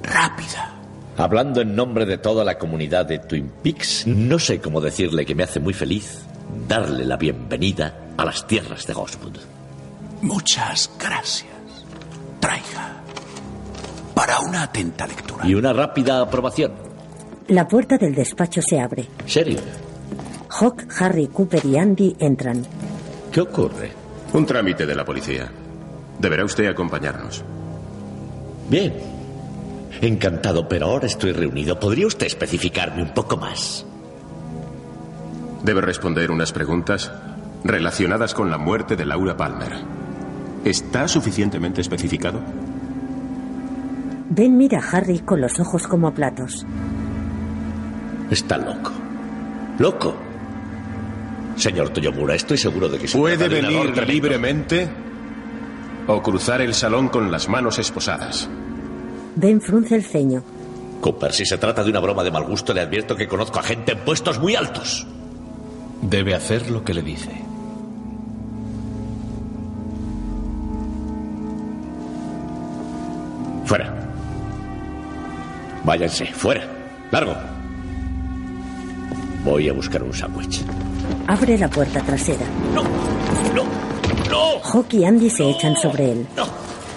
rápida. 0.02 0.74
Hablando 1.16 1.62
en 1.62 1.74
nombre 1.74 2.04
de 2.04 2.18
toda 2.18 2.44
la 2.44 2.58
comunidad 2.58 3.06
de 3.06 3.20
Twin 3.20 3.50
Peaks, 3.62 4.06
no 4.06 4.38
sé 4.38 4.60
cómo 4.60 4.82
decirle 4.82 5.24
que 5.24 5.34
me 5.34 5.44
hace 5.44 5.58
muy 5.58 5.72
feliz 5.72 6.26
darle 6.66 7.04
la 7.04 7.16
bienvenida 7.16 8.12
a 8.16 8.24
las 8.24 8.46
tierras 8.46 8.86
de 8.86 8.94
Ghostwood. 8.94 9.36
Muchas 10.22 10.90
gracias. 10.98 11.50
Traiga. 12.40 13.02
Para 14.14 14.40
una 14.40 14.62
atenta 14.62 15.06
lectura. 15.06 15.46
Y 15.46 15.54
una 15.54 15.72
rápida 15.72 16.20
aprobación. 16.20 16.72
La 17.48 17.68
puerta 17.68 17.98
del 17.98 18.14
despacho 18.14 18.62
se 18.62 18.80
abre. 18.80 19.06
¿Serio? 19.26 19.58
Hawk, 20.48 20.86
Harry, 20.98 21.26
Cooper 21.26 21.64
y 21.66 21.76
Andy 21.76 22.16
entran. 22.18 22.64
¿Qué 23.32 23.40
ocurre? 23.40 23.90
Un 24.32 24.46
trámite 24.46 24.86
de 24.86 24.94
la 24.94 25.04
policía. 25.04 25.50
Deberá 26.18 26.44
usted 26.44 26.66
acompañarnos. 26.66 27.44
Bien. 28.68 28.94
Encantado, 30.00 30.68
pero 30.68 30.86
ahora 30.86 31.06
estoy 31.06 31.32
reunido. 31.32 31.78
¿Podría 31.78 32.06
usted 32.06 32.26
especificarme 32.26 33.02
un 33.02 33.12
poco 33.12 33.36
más? 33.36 33.84
Debe 35.64 35.80
responder 35.80 36.30
unas 36.30 36.52
preguntas 36.52 37.10
relacionadas 37.64 38.34
con 38.34 38.50
la 38.50 38.58
muerte 38.58 38.96
de 38.96 39.06
Laura 39.06 39.34
Palmer. 39.34 39.72
¿Está 40.62 41.08
suficientemente 41.08 41.80
especificado? 41.80 42.38
Ben 44.28 44.58
mira 44.58 44.78
a 44.78 44.90
Harry 44.90 45.20
con 45.20 45.40
los 45.40 45.58
ojos 45.58 45.86
como 45.86 46.12
platos. 46.12 46.66
Está 48.30 48.58
loco. 48.58 48.92
Loco. 49.78 50.14
Señor 51.56 51.88
Toyomura, 51.90 52.34
estoy 52.34 52.58
seguro 52.58 52.90
de 52.90 52.98
que 52.98 53.08
se 53.08 53.16
Puede 53.16 53.48
venir 53.48 54.06
libremente 54.06 54.86
o 56.06 56.22
cruzar 56.22 56.60
el 56.60 56.74
salón 56.74 57.08
con 57.08 57.30
las 57.30 57.48
manos 57.48 57.78
esposadas. 57.78 58.50
Ben 59.34 59.62
frunce 59.62 59.94
el 59.94 60.04
ceño. 60.04 60.42
Cooper, 61.00 61.32
si 61.32 61.46
se 61.46 61.56
trata 61.56 61.82
de 61.82 61.88
una 61.88 62.00
broma 62.00 62.22
de 62.22 62.30
mal 62.30 62.44
gusto, 62.44 62.74
le 62.74 62.82
advierto 62.82 63.16
que 63.16 63.26
conozco 63.26 63.60
a 63.60 63.62
gente 63.62 63.92
en 63.92 64.00
puestos 64.00 64.38
muy 64.38 64.56
altos. 64.56 65.06
Debe 66.02 66.34
hacer 66.34 66.70
lo 66.70 66.84
que 66.84 66.94
le 66.94 67.02
dice. 67.02 67.30
Fuera. 73.64 73.92
Váyanse, 75.84 76.26
fuera. 76.26 76.62
Largo. 77.10 77.34
Voy 79.44 79.68
a 79.68 79.72
buscar 79.72 80.02
un 80.02 80.12
sándwich. 80.12 80.64
Abre 81.26 81.58
la 81.58 81.68
puerta 81.68 82.00
trasera. 82.00 82.46
¡No! 82.74 82.82
¡No! 84.30 84.60
Hawk 84.62 84.92
y 84.94 85.04
Andy 85.04 85.30
se 85.30 85.48
echan 85.48 85.76
sobre 85.76 86.12
él. 86.12 86.26
¡No! 86.36 86.46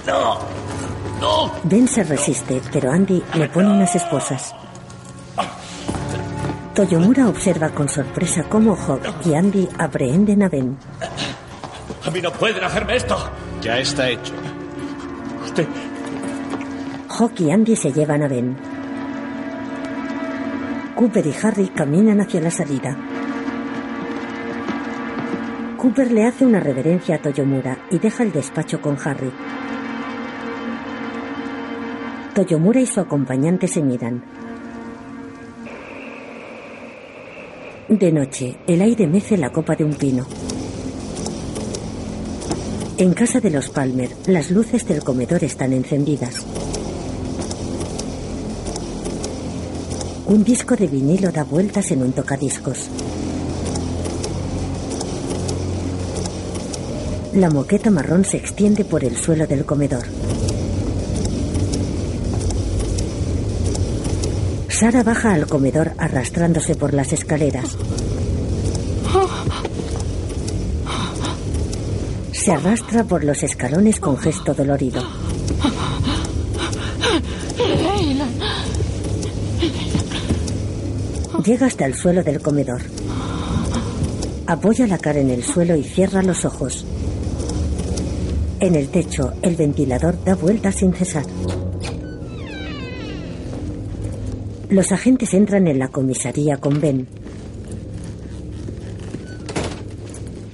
¡No! 0.05 1.51
Ben 1.63 1.88
se 1.88 2.03
resiste, 2.03 2.62
pero 2.71 2.91
Andy 2.91 3.21
le 3.33 3.49
pone 3.49 3.69
unas 3.69 3.95
esposas. 3.95 4.53
Toyomura 6.77 7.27
observa 7.27 7.69
con 7.69 7.89
sorpresa 7.89 8.43
cómo 8.43 8.75
Hawk 8.75 9.01
y 9.25 9.33
Andy 9.33 9.67
aprehenden 9.79 10.43
a 10.43 10.47
Ben. 10.47 10.77
A 12.05 12.11
mí 12.11 12.21
no 12.21 12.31
pueden 12.31 12.63
hacerme 12.63 12.97
esto. 12.97 13.17
Ya 13.63 13.79
está 13.79 14.07
hecho. 14.07 14.31
Usted. 15.43 15.65
Hawk 17.09 17.39
y 17.39 17.49
Andy 17.49 17.75
se 17.75 17.91
llevan 17.91 18.21
a 18.21 18.27
Ben. 18.27 18.55
Cooper 20.95 21.25
y 21.25 21.33
Harry 21.41 21.69
caminan 21.69 22.21
hacia 22.21 22.41
la 22.41 22.51
salida. 22.51 22.95
Cooper 25.77 26.11
le 26.11 26.27
hace 26.27 26.45
una 26.45 26.59
reverencia 26.59 27.15
a 27.15 27.21
Toyomura 27.23 27.79
y 27.89 27.97
deja 27.97 28.21
el 28.21 28.31
despacho 28.31 28.79
con 28.81 28.99
Harry. 29.03 29.33
Toyomura 32.35 32.79
y 32.79 32.85
su 32.85 32.99
acompañante 32.99 33.67
se 33.67 33.81
miran. 33.81 34.37
De 37.89 38.12
noche, 38.12 38.58
el 38.67 38.82
aire 38.82 39.08
mece 39.08 39.38
la 39.38 39.50
copa 39.50 39.73
de 39.73 39.86
un 39.86 39.93
pino. 39.93 40.26
En 42.97 43.13
casa 43.13 43.39
de 43.39 43.50
los 43.50 43.69
Palmer, 43.69 44.10
las 44.26 44.52
luces 44.52 44.86
del 44.86 45.06
comedor 45.06 45.41
están 45.45 45.71
encendidas. 45.71 46.45
Un 50.26 50.43
disco 50.43 50.76
de 50.76 50.88
vinilo 50.88 51.32
da 51.32 51.45
vueltas 51.45 51.89
en 51.91 52.02
un 52.02 52.12
tocadiscos. 52.12 52.89
La 57.36 57.50
moqueta 57.50 57.89
marrón 57.89 58.26
se 58.26 58.36
extiende 58.36 58.84
por 58.84 59.06
el 59.06 59.15
suelo 59.15 59.47
del 59.47 59.63
comedor. 59.63 60.04
Sara 64.79 65.01
baja 65.01 65.33
al 65.33 65.47
comedor 65.47 65.93
arrastrándose 65.97 66.75
por 66.75 66.93
las 66.93 67.11
escaleras. 67.11 67.75
Se 72.31 72.51
arrastra 72.51 73.03
por 73.03 73.23
los 73.23 73.41
escalones 73.41 73.99
con 73.99 74.17
gesto 74.17 74.53
dolorido. 74.53 75.01
Llega 81.43 81.65
hasta 81.65 81.87
el 81.87 81.95
suelo 81.95 82.23
del 82.23 82.39
comedor. 82.39 82.83
Apoya 84.45 84.85
la 84.85 84.99
cara 84.99 85.19
en 85.21 85.31
el 85.31 85.43
suelo 85.43 85.75
y 85.75 85.83
cierra 85.83 86.21
los 86.21 86.45
ojos. 86.45 86.85
En 88.59 88.75
el 88.75 88.89
techo, 88.89 89.33
el 89.41 89.55
ventilador 89.55 90.23
da 90.23 90.35
vueltas 90.35 90.75
sin 90.75 90.93
cesar. 90.93 91.25
Los 94.69 94.91
agentes 94.91 95.34
entran 95.34 95.67
en 95.67 95.80
la 95.80 95.88
comisaría 95.88 96.58
con 96.58 96.82
Ben. 96.82 97.08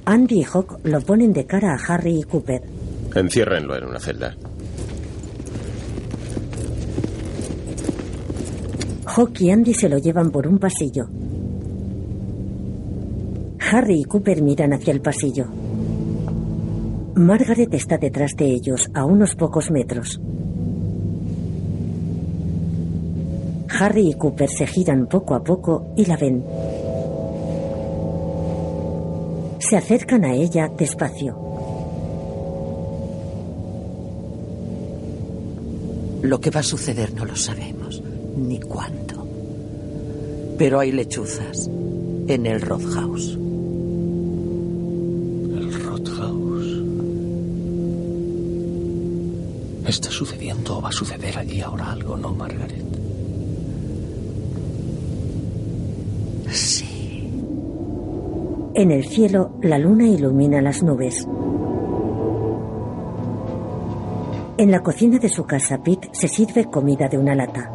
Andy 0.04 0.40
y 0.40 0.44
Hawk 0.44 0.78
lo 0.84 1.00
ponen 1.00 1.32
de 1.32 1.46
cara 1.46 1.74
a 1.74 1.94
Harry 1.94 2.20
y 2.20 2.22
Cooper. 2.22 2.62
Enciérrenlo 3.14 3.76
en 3.76 3.84
una 3.84 3.98
celda. 3.98 4.36
Hawk 9.06 9.40
y 9.40 9.50
Andy 9.50 9.74
se 9.74 9.88
lo 9.88 9.98
llevan 9.98 10.30
por 10.30 10.46
un 10.46 10.58
pasillo. 10.58 11.08
Harry 13.72 14.00
y 14.00 14.04
Cooper 14.04 14.42
miran 14.42 14.74
hacia 14.74 14.92
el 14.92 15.00
pasillo. 15.00 15.46
Margaret 17.16 17.72
está 17.74 17.98
detrás 17.98 18.36
de 18.36 18.46
ellos, 18.46 18.90
a 18.94 19.04
unos 19.04 19.34
pocos 19.34 19.70
metros. 19.70 20.20
Harry 23.78 24.10
y 24.10 24.14
Cooper 24.14 24.48
se 24.48 24.66
giran 24.66 25.06
poco 25.06 25.34
a 25.34 25.42
poco 25.42 25.92
y 25.96 26.04
la 26.04 26.16
ven. 26.16 26.44
Se 29.58 29.76
acercan 29.76 30.24
a 30.24 30.34
ella 30.34 30.68
despacio. 30.68 31.36
Lo 36.22 36.40
que 36.40 36.50
va 36.50 36.60
a 36.60 36.62
suceder 36.62 37.12
no 37.14 37.24
lo 37.24 37.36
sabemos, 37.36 38.02
ni 38.36 38.60
cuándo. 38.60 39.26
Pero 40.56 40.78
hay 40.80 40.92
lechuzas 40.92 41.68
en 42.28 42.46
el 42.46 42.60
Roadhouse. 42.60 43.32
El 45.56 45.82
Roadhouse. 45.82 46.82
Está 49.86 50.10
sucediendo 50.10 50.78
o 50.78 50.82
va 50.82 50.88
a 50.88 50.92
suceder 50.92 51.36
allí 51.36 51.60
ahora 51.60 51.92
algo, 51.92 52.16
¿no, 52.16 52.32
Margaret? 52.32 52.84
Sí. 56.50 56.84
En 58.84 58.90
el 58.90 59.06
cielo, 59.06 59.52
la 59.62 59.78
luna 59.78 60.06
ilumina 60.06 60.60
las 60.60 60.82
nubes. 60.82 61.26
En 64.58 64.70
la 64.70 64.82
cocina 64.82 65.18
de 65.18 65.30
su 65.30 65.46
casa, 65.46 65.82
Pete 65.82 66.10
se 66.12 66.28
sirve 66.28 66.66
comida 66.66 67.08
de 67.08 67.16
una 67.16 67.34
lata. 67.34 67.72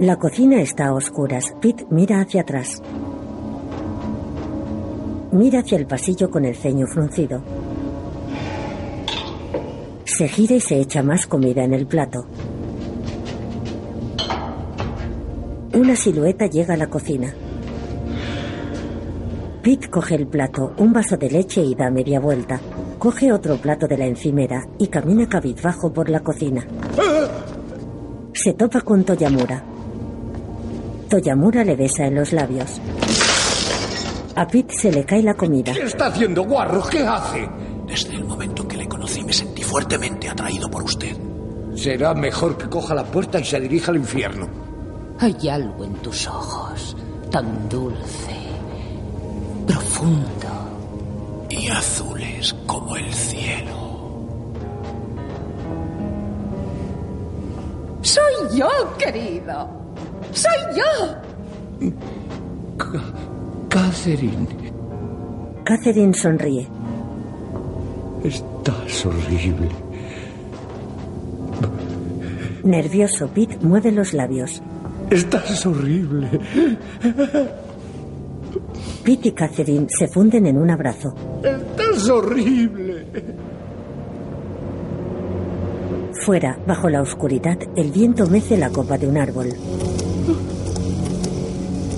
La 0.00 0.16
cocina 0.16 0.60
está 0.60 0.88
a 0.88 0.92
oscuras. 0.92 1.54
Pete 1.62 1.86
mira 1.88 2.20
hacia 2.20 2.42
atrás. 2.42 2.82
Mira 5.32 5.60
hacia 5.60 5.78
el 5.78 5.86
pasillo 5.86 6.30
con 6.30 6.44
el 6.44 6.56
ceño 6.56 6.86
fruncido. 6.88 7.40
Se 10.04 10.28
gira 10.28 10.56
y 10.56 10.60
se 10.60 10.78
echa 10.78 11.02
más 11.02 11.26
comida 11.26 11.64
en 11.64 11.72
el 11.72 11.86
plato. 11.86 12.26
Una 15.72 15.96
silueta 15.96 16.48
llega 16.48 16.74
a 16.74 16.76
la 16.76 16.88
cocina. 16.88 17.32
Pete 19.62 19.90
coge 19.90 20.14
el 20.14 20.26
plato, 20.26 20.72
un 20.78 20.92
vaso 20.92 21.16
de 21.16 21.30
leche 21.30 21.62
y 21.62 21.74
da 21.74 21.90
media 21.90 22.20
vuelta. 22.20 22.60
Coge 22.98 23.32
otro 23.32 23.56
plato 23.56 23.86
de 23.86 23.98
la 23.98 24.06
encimera 24.06 24.66
y 24.78 24.86
camina 24.88 25.28
cabizbajo 25.28 25.92
por 25.92 26.08
la 26.08 26.20
cocina. 26.20 26.66
Se 28.32 28.52
topa 28.54 28.80
con 28.82 29.04
Toyamura. 29.04 29.62
Toyamura 31.08 31.64
le 31.64 31.74
besa 31.74 32.06
en 32.06 32.14
los 32.14 32.32
labios. 32.32 32.80
A 34.36 34.46
Pete 34.46 34.74
se 34.74 34.92
le 34.92 35.04
cae 35.04 35.22
la 35.22 35.34
comida. 35.34 35.72
¿Qué 35.72 35.82
está 35.82 36.06
haciendo, 36.06 36.44
Guarro? 36.44 36.82
¿Qué 36.88 37.00
hace? 37.00 37.48
Desde 37.86 38.14
el 38.14 38.24
momento 38.24 38.62
en 38.62 38.68
que 38.68 38.76
le 38.76 38.88
conocí 38.88 39.24
me 39.24 39.32
sentí 39.32 39.62
fuertemente 39.62 40.28
atraído 40.28 40.70
por 40.70 40.84
usted. 40.84 41.16
Será 41.74 42.14
mejor 42.14 42.56
que 42.56 42.68
coja 42.68 42.94
la 42.94 43.04
puerta 43.04 43.40
y 43.40 43.44
se 43.44 43.58
dirija 43.60 43.90
al 43.90 43.96
infierno. 43.96 44.48
Hay 45.18 45.48
algo 45.48 45.84
en 45.84 45.94
tus 45.94 46.28
ojos, 46.28 46.96
tan 47.30 47.68
dulce, 47.68 48.37
profundo. 49.68 50.48
Y 51.50 51.68
azules 51.68 52.54
como 52.66 52.96
el 52.96 53.12
cielo. 53.12 53.76
Soy 58.02 58.58
yo, 58.58 58.68
querido. 58.98 59.68
Soy 60.32 60.60
yo. 60.76 61.16
Catherine, 63.68 64.46
Catherine 65.64 66.14
sonríe. 66.14 66.66
estás 68.24 69.06
horrible. 69.06 69.68
Nervioso, 72.64 73.28
Pete 73.28 73.58
mueve 73.62 73.92
los 73.92 74.12
labios. 74.14 74.62
Estás 75.10 75.64
horrible. 75.66 76.28
Pete 79.08 79.28
y 79.28 79.32
Catherine 79.32 79.86
se 79.88 80.06
funden 80.06 80.44
en 80.44 80.58
un 80.58 80.70
abrazo. 80.70 81.14
Estás 81.42 82.10
horrible. 82.10 83.06
Fuera, 86.12 86.58
bajo 86.66 86.90
la 86.90 87.00
oscuridad, 87.00 87.56
el 87.74 87.90
viento 87.90 88.26
mece 88.26 88.58
la 88.58 88.68
copa 88.68 88.98
de 88.98 89.06
un 89.06 89.16
árbol. 89.16 89.48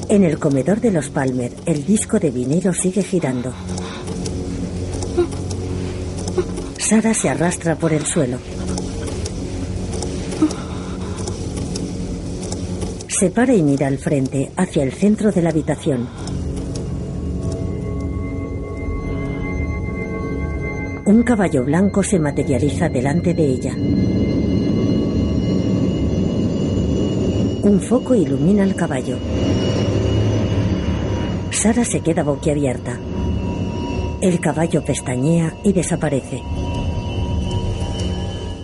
En 0.08 0.22
el 0.22 0.38
comedor 0.38 0.80
de 0.80 0.92
los 0.92 1.08
Palmer, 1.08 1.50
el 1.66 1.84
disco 1.84 2.20
de 2.20 2.30
vinilo 2.30 2.72
sigue 2.72 3.02
girando. 3.02 3.52
Sara 6.78 7.12
se 7.12 7.28
arrastra 7.28 7.74
por 7.74 7.92
el 7.92 8.06
suelo. 8.06 8.38
Se 13.08 13.30
para 13.30 13.52
y 13.52 13.64
mira 13.64 13.88
al 13.88 13.98
frente, 13.98 14.52
hacia 14.56 14.84
el 14.84 14.92
centro 14.92 15.32
de 15.32 15.42
la 15.42 15.50
habitación. 15.50 16.08
Un 21.06 21.22
caballo 21.22 21.64
blanco 21.64 22.02
se 22.02 22.18
materializa 22.18 22.88
delante 22.88 23.32
de 23.34 23.44
ella. 23.44 23.74
Un 27.62 27.80
foco 27.80 28.14
ilumina 28.14 28.64
el 28.64 28.74
caballo. 28.74 29.16
Sara 31.50 31.84
se 31.84 32.00
queda 32.00 32.22
boquiabierta. 32.22 32.98
El 34.20 34.40
caballo 34.40 34.84
pestañea 34.84 35.56
y 35.64 35.72
desaparece. 35.72 36.42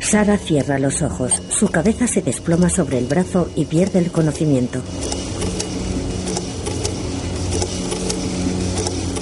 Sara 0.01 0.37
cierra 0.39 0.79
los 0.79 1.03
ojos. 1.03 1.43
Su 1.49 1.69
cabeza 1.69 2.07
se 2.07 2.23
desploma 2.23 2.69
sobre 2.69 2.99
el 2.99 3.07
brazo 3.07 3.49
y 3.57 3.65
pierde 3.65 3.99
el 3.99 4.13
conocimiento. 4.13 4.81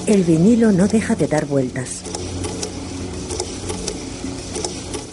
El 0.06 0.24
vinilo 0.24 0.72
no 0.72 0.86
deja 0.88 1.14
de 1.16 1.26
dar 1.28 1.46
vueltas. 1.46 2.03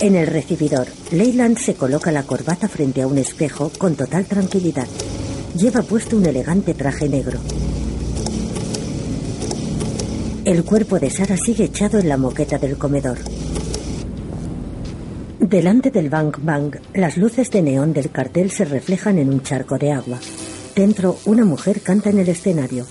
En 0.02 0.16
el 0.16 0.26
recibidor, 0.26 0.88
Leyland 1.12 1.60
se 1.60 1.76
coloca 1.76 2.12
la 2.12 2.24
corbata 2.24 2.68
frente 2.68 3.04
a 3.04 3.08
un 3.08 3.20
espejo 3.20 3.72
con 3.78 3.94
total 3.96 4.26
tranquilidad. 4.26 4.88
Lleva 5.56 5.84
puesto 5.84 6.18
un 6.18 6.26
elegante 6.26 6.74
traje 6.74 7.08
negro. 7.08 7.40
El 10.44 10.64
cuerpo 10.64 11.00
de 11.00 11.12
Sara 11.12 11.38
sigue 11.38 11.66
echado 11.66 12.00
en 12.00 12.10
la 12.10 12.18
moqueta 12.18 12.58
del 12.58 12.80
comedor. 12.80 13.20
Delante 15.40 15.92
del 15.92 16.10
Bang 16.10 16.36
Bang, 16.42 16.78
las 16.96 17.18
luces 17.18 17.52
de 17.52 17.62
neón 17.62 17.94
del 17.94 18.10
cartel 18.10 18.50
se 18.50 18.66
reflejan 18.66 19.20
en 19.20 19.30
un 19.30 19.44
charco 19.44 19.78
de 19.78 19.92
agua. 19.92 20.20
Dentro, 20.76 21.20
una 21.26 21.46
mujer 21.46 21.82
canta 21.82 22.10
en 22.10 22.18
el 22.18 22.30
escenario. 22.30 22.88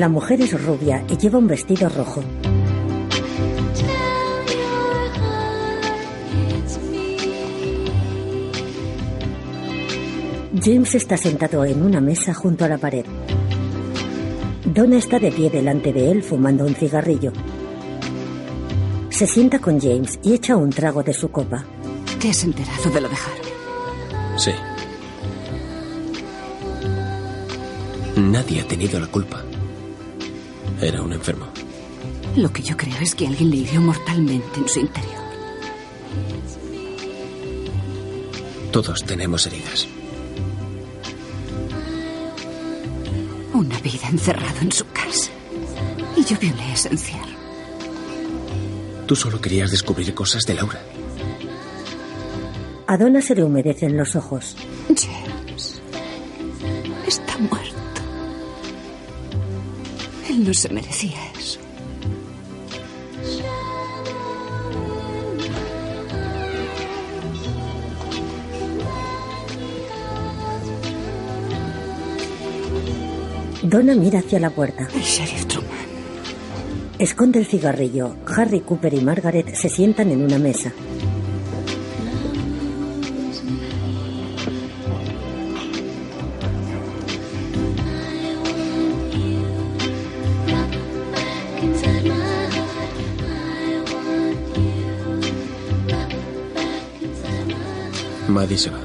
La 0.00 0.08
mujer 0.08 0.40
es 0.40 0.58
rubia 0.64 1.04
y 1.10 1.18
lleva 1.18 1.38
un 1.38 1.46
vestido 1.46 1.86
rojo. 1.90 2.24
James 10.58 10.94
está 10.94 11.18
sentado 11.18 11.66
en 11.66 11.82
una 11.82 12.00
mesa 12.00 12.32
junto 12.32 12.64
a 12.64 12.68
la 12.68 12.78
pared. 12.78 13.04
Donna 14.64 14.96
está 14.96 15.18
de 15.18 15.30
pie 15.32 15.50
delante 15.50 15.92
de 15.92 16.10
él 16.10 16.22
fumando 16.22 16.64
un 16.64 16.74
cigarrillo. 16.74 17.34
Se 19.10 19.26
sienta 19.26 19.58
con 19.58 19.78
James 19.78 20.18
y 20.22 20.32
echa 20.32 20.56
un 20.56 20.70
trago 20.70 21.02
de 21.02 21.12
su 21.12 21.30
copa. 21.30 21.62
¿Te 22.18 22.30
has 22.30 22.42
enterado 22.42 22.90
de 22.90 23.00
lo 23.02 23.08
de 23.10 23.16
Harry? 23.16 24.38
Sí. 24.38 24.52
Nadie 28.16 28.62
ha 28.62 28.64
tenido 28.66 28.98
la 28.98 29.06
culpa. 29.06 29.44
Era 30.80 31.02
un 31.02 31.12
enfermo. 31.12 31.46
Lo 32.36 32.52
que 32.52 32.62
yo 32.62 32.76
creo 32.76 32.96
es 33.00 33.14
que 33.14 33.26
alguien 33.26 33.50
le 33.50 33.56
hirió 33.56 33.80
mortalmente 33.80 34.60
en 34.60 34.68
su 34.68 34.80
interior. 34.80 35.20
Todos 38.72 39.04
tenemos 39.04 39.46
heridas. 39.46 39.88
Una 43.52 43.78
vida 43.80 44.08
encerrado 44.08 44.60
en 44.62 44.72
su 44.72 44.86
casa. 44.86 45.30
Y 46.16 46.24
yo 46.24 46.38
violé 46.38 46.72
ese 46.72 46.88
encierro. 46.88 47.40
Tú 49.06 49.16
solo 49.16 49.40
querías 49.40 49.72
descubrir 49.72 50.14
cosas 50.14 50.44
de 50.46 50.54
Laura. 50.54 50.80
A 52.86 52.96
Donna 52.96 53.20
se 53.20 53.34
le 53.34 53.44
humedecen 53.44 53.96
los 53.96 54.14
ojos. 54.16 54.56
James. 54.88 55.29
No 60.40 60.54
se 60.54 60.68
merecía 60.70 61.18
eso. 61.38 61.60
Donna 73.62 73.94
mira 73.94 74.20
hacia 74.20 74.40
la 74.40 74.50
puerta. 74.50 74.88
El 74.94 75.02
sheriff 75.02 75.46
Truman. 75.46 75.70
Esconde 76.98 77.38
el 77.38 77.46
cigarrillo. 77.46 78.16
Harry, 78.26 78.60
Cooper 78.60 78.94
y 78.94 79.00
Margaret 79.00 79.54
se 79.54 79.68
sientan 79.68 80.10
en 80.10 80.22
una 80.22 80.38
mesa. 80.38 80.72
Maddie 98.50 98.58
se 98.58 98.70
va. 98.70 98.78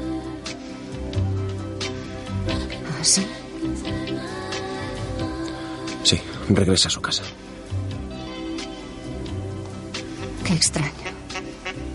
¿Ah, 2.88 3.03
sí? 3.03 3.26
Sí, 6.03 6.20
regresa 6.49 6.88
a 6.88 6.91
su 6.91 7.01
casa. 7.01 7.24
Qué 10.45 10.53
extraño. 10.53 10.91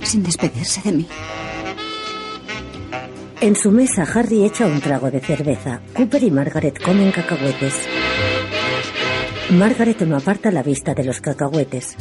Sin 0.03 0.25
despedirse 0.25 0.81
de 0.83 0.93
mí. 0.93 1.07
En 3.41 3.55
su 3.55 3.71
mesa, 3.71 4.03
Harry 4.03 4.45
echa 4.45 4.66
un 4.66 4.81
trago 4.81 5.09
de 5.12 5.21
cerveza. 5.21 5.81
Cooper 5.95 6.25
y 6.25 6.31
Margaret 6.33 6.83
comen 6.83 7.12
cacahuetes. 7.12 7.75
Margaret 9.51 10.01
no 10.01 10.16
aparta 10.16 10.51
la 10.51 10.64
vista 10.64 10.93
de 10.93 11.05
los 11.05 11.21
cacahuetes. 11.21 11.97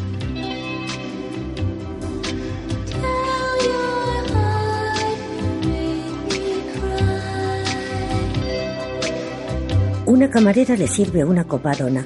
Una 10.20 10.30
camarera 10.30 10.76
le 10.76 10.86
sirve 10.86 11.24
una 11.24 11.46
copa 11.46 11.72
a 11.72 11.76
Donna. 11.78 12.06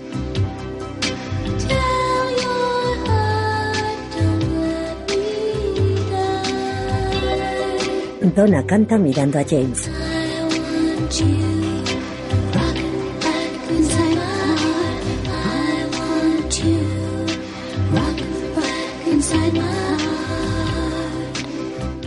Donna 8.36 8.64
canta 8.68 9.00
mirando 9.00 9.40
a 9.40 9.44
James. 9.44 9.90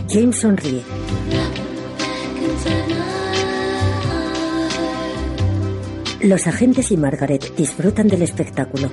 James 0.07 0.39
sonríe. 0.39 1.16
Los 6.27 6.45
agentes 6.45 6.91
y 6.91 6.97
Margaret 6.97 7.55
disfrutan 7.55 8.09
del 8.09 8.21
espectáculo. 8.21 8.89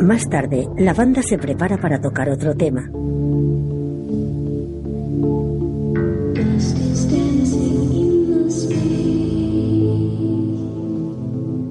Más 0.00 0.28
tarde, 0.28 0.66
la 0.76 0.94
banda 0.94 1.22
se 1.22 1.38
prepara 1.38 1.76
para 1.76 2.00
tocar 2.00 2.28
otro 2.28 2.56
tema. 2.56 2.90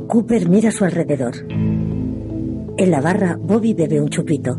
Cooper 0.08 0.48
mira 0.48 0.70
a 0.70 0.72
su 0.72 0.86
alrededor. 0.86 1.36
En 1.50 2.90
la 2.90 3.02
barra, 3.02 3.38
Bobby 3.38 3.74
bebe 3.74 4.00
un 4.00 4.08
chupito. 4.08 4.58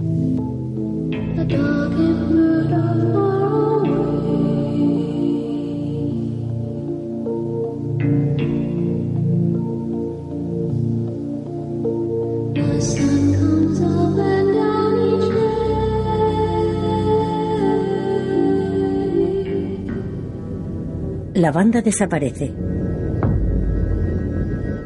La 21.38 21.52
banda 21.52 21.80
desaparece. 21.80 22.52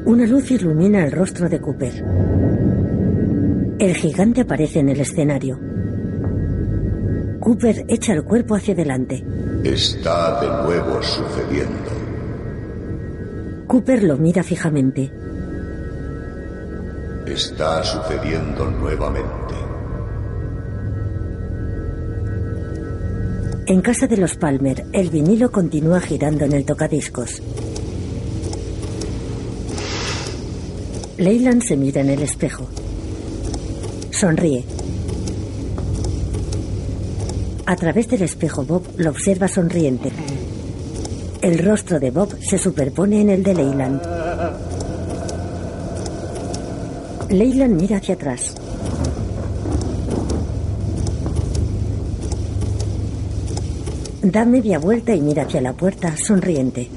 Una 0.04 0.26
luz 0.26 0.50
ilumina 0.50 1.02
el 1.02 1.10
rostro 1.10 1.48
de 1.48 1.58
Cooper. 1.58 2.04
El 3.78 3.94
gigante 3.94 4.42
aparece 4.42 4.80
en 4.80 4.90
el 4.90 5.00
escenario. 5.00 5.58
Cooper 7.40 7.86
echa 7.88 8.12
el 8.12 8.24
cuerpo 8.24 8.54
hacia 8.54 8.74
adelante. 8.74 9.24
Está 9.64 10.42
de 10.42 10.64
nuevo 10.64 11.02
sucediendo. 11.02 11.90
Cooper 13.66 14.02
lo 14.02 14.18
mira 14.18 14.42
fijamente. 14.42 15.10
Está 17.24 17.82
sucediendo 17.82 18.70
nuevamente. 18.72 19.71
En 23.72 23.80
casa 23.80 24.06
de 24.06 24.18
los 24.18 24.36
Palmer, 24.36 24.84
el 24.92 25.08
vinilo 25.08 25.50
continúa 25.50 25.98
girando 25.98 26.44
en 26.44 26.52
el 26.52 26.66
tocadiscos. 26.66 27.42
Leyland 31.16 31.62
se 31.62 31.78
mira 31.78 32.02
en 32.02 32.10
el 32.10 32.20
espejo. 32.20 32.66
Sonríe. 34.10 34.62
A 37.64 37.74
través 37.76 38.08
del 38.08 38.20
espejo, 38.20 38.62
Bob 38.62 38.82
lo 38.98 39.08
observa 39.08 39.48
sonriente. 39.48 40.12
El 41.40 41.58
rostro 41.64 41.98
de 41.98 42.10
Bob 42.10 42.36
se 42.42 42.58
superpone 42.58 43.22
en 43.22 43.30
el 43.30 43.42
de 43.42 43.54
Leyland. 43.54 44.02
Leyland 47.30 47.80
mira 47.80 47.96
hacia 47.96 48.16
atrás. 48.16 48.54
Da 54.22 54.44
media 54.44 54.78
vuelta 54.78 55.12
y 55.12 55.20
mira 55.20 55.42
hacia 55.42 55.60
la 55.60 55.72
puerta, 55.72 56.16
sonriente. 56.16 56.88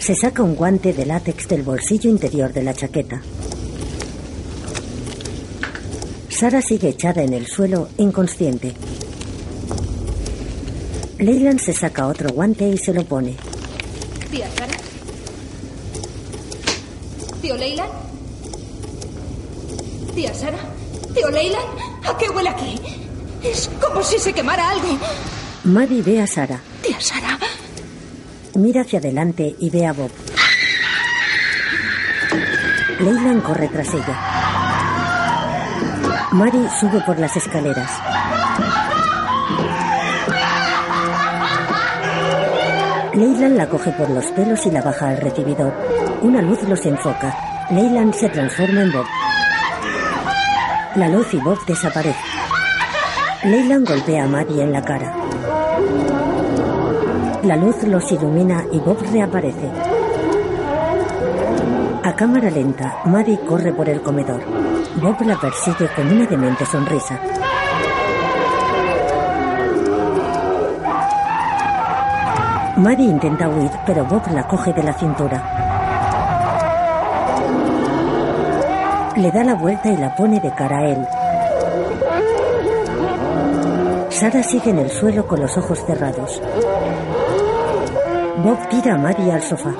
Se 0.00 0.16
saca 0.16 0.42
un 0.42 0.56
guante 0.56 0.92
de 0.92 1.06
látex 1.06 1.46
del 1.46 1.62
bolsillo 1.62 2.10
interior 2.10 2.52
de 2.52 2.64
la 2.64 2.74
chaqueta. 2.74 3.22
Sara 6.28 6.60
sigue 6.60 6.88
echada 6.88 7.22
en 7.22 7.32
el 7.32 7.46
suelo, 7.46 7.88
inconsciente. 7.96 8.74
Leyland 11.20 11.60
se 11.60 11.72
saca 11.72 12.08
otro 12.08 12.30
guante 12.30 12.68
y 12.68 12.76
se 12.76 12.92
lo 12.92 13.04
pone. 13.04 13.36
Tía 14.32 14.48
Sara. 14.56 14.76
Tío 17.40 17.56
Leyland. 17.56 17.92
Tía 20.12 20.34
Sara. 20.34 20.58
Tío 21.14 21.28
Leyland. 21.30 21.64
¿A 22.08 22.16
qué 22.16 22.28
huele 22.28 22.48
aquí? 22.48 22.80
Es 23.42 23.70
como 23.80 24.02
si 24.02 24.18
se 24.18 24.32
quemara 24.32 24.70
algo. 24.70 24.98
Maddie 25.64 26.02
ve 26.02 26.20
a 26.20 26.26
Sara. 26.26 26.60
Tía 26.82 27.00
Sara. 27.00 27.38
Mira 28.54 28.82
hacia 28.82 28.98
adelante 28.98 29.54
y 29.58 29.70
ve 29.70 29.86
a 29.86 29.92
Bob. 29.92 30.10
Leyland 33.00 33.42
corre 33.42 33.68
tras 33.68 33.94
ella. 33.94 34.18
Mary 36.32 36.68
sube 36.78 37.00
por 37.00 37.18
las 37.18 37.36
escaleras. 37.36 37.90
Leyland 43.14 43.56
la 43.56 43.68
coge 43.68 43.90
por 43.92 44.10
los 44.10 44.26
pelos 44.26 44.64
y 44.66 44.70
la 44.70 44.82
baja 44.82 45.08
al 45.08 45.16
recibidor. 45.16 45.74
Una 46.22 46.40
luz 46.42 46.62
los 46.68 46.84
enfoca. 46.86 47.36
Leyland 47.70 48.14
se 48.14 48.28
transforma 48.28 48.82
en 48.82 48.92
Bob. 48.92 49.06
La 50.96 51.08
luz 51.08 51.32
y 51.34 51.38
Bob 51.38 51.64
desaparecen. 51.66 52.20
Leyland 53.44 53.88
golpea 53.88 54.24
a 54.24 54.26
Maddie 54.26 54.64
en 54.64 54.72
la 54.72 54.82
cara. 54.82 55.14
La 57.44 57.54
luz 57.54 57.84
los 57.84 58.10
ilumina 58.10 58.64
y 58.72 58.80
Bob 58.80 58.98
reaparece. 59.12 59.70
A 62.02 62.12
cámara 62.16 62.50
lenta, 62.50 62.96
Maddie 63.04 63.38
corre 63.46 63.72
por 63.72 63.88
el 63.88 64.02
comedor. 64.02 64.42
Bob 65.00 65.20
la 65.22 65.36
persigue 65.36 65.88
con 65.94 66.10
una 66.12 66.26
demente 66.26 66.66
sonrisa. 66.66 67.20
Maddie 72.78 73.10
intenta 73.10 73.48
huir, 73.48 73.70
pero 73.86 74.04
Bob 74.06 74.22
la 74.32 74.48
coge 74.48 74.72
de 74.72 74.82
la 74.82 74.92
cintura. 74.94 75.69
Le 79.20 79.30
da 79.30 79.44
la 79.44 79.54
vuelta 79.54 79.90
y 79.90 79.98
la 79.98 80.16
pone 80.16 80.40
de 80.40 80.50
cara 80.54 80.78
a 80.78 80.88
él. 80.88 81.06
Sara 84.08 84.42
sigue 84.42 84.70
en 84.70 84.78
el 84.78 84.90
suelo 84.90 85.26
con 85.26 85.40
los 85.40 85.58
ojos 85.58 85.78
cerrados. 85.86 86.40
Bob 88.38 88.68
tira 88.70 88.94
a 88.94 88.98
Maddie 88.98 89.30
al 89.30 89.42
sofá. 89.42 89.74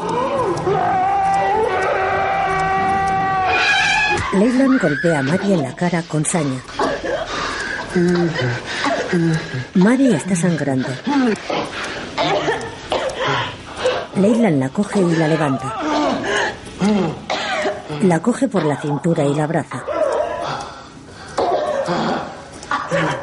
Leyland 4.35 4.79
golpea 4.79 5.21
a 5.21 5.23
Maddie 5.23 5.55
en 5.55 5.63
la 5.63 5.75
cara 5.75 6.03
con 6.03 6.23
saña. 6.27 6.61
Maddie 9.75 10.17
está 10.17 10.37
sangrando. 10.37 10.89
Leyland 14.17 14.61
la 14.61 14.69
coge 14.69 15.01
y 15.01 15.17
la 15.17 15.29
levanta. 15.29 15.75
La 18.03 18.21
coge 18.21 18.49
por 18.49 18.65
la 18.65 18.81
cintura 18.81 19.25
y 19.25 19.35
la 19.35 19.45
abraza. 19.45 19.85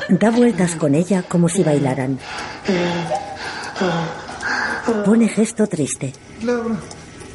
Da 0.09 0.29
vueltas 0.29 0.75
con 0.75 0.95
ella 0.95 1.23
como 1.23 1.49
si 1.49 1.63
bailaran. 1.63 2.19
Pone 5.03 5.27
gesto 5.27 5.67
triste. 5.67 6.13
Laura, 6.43 6.75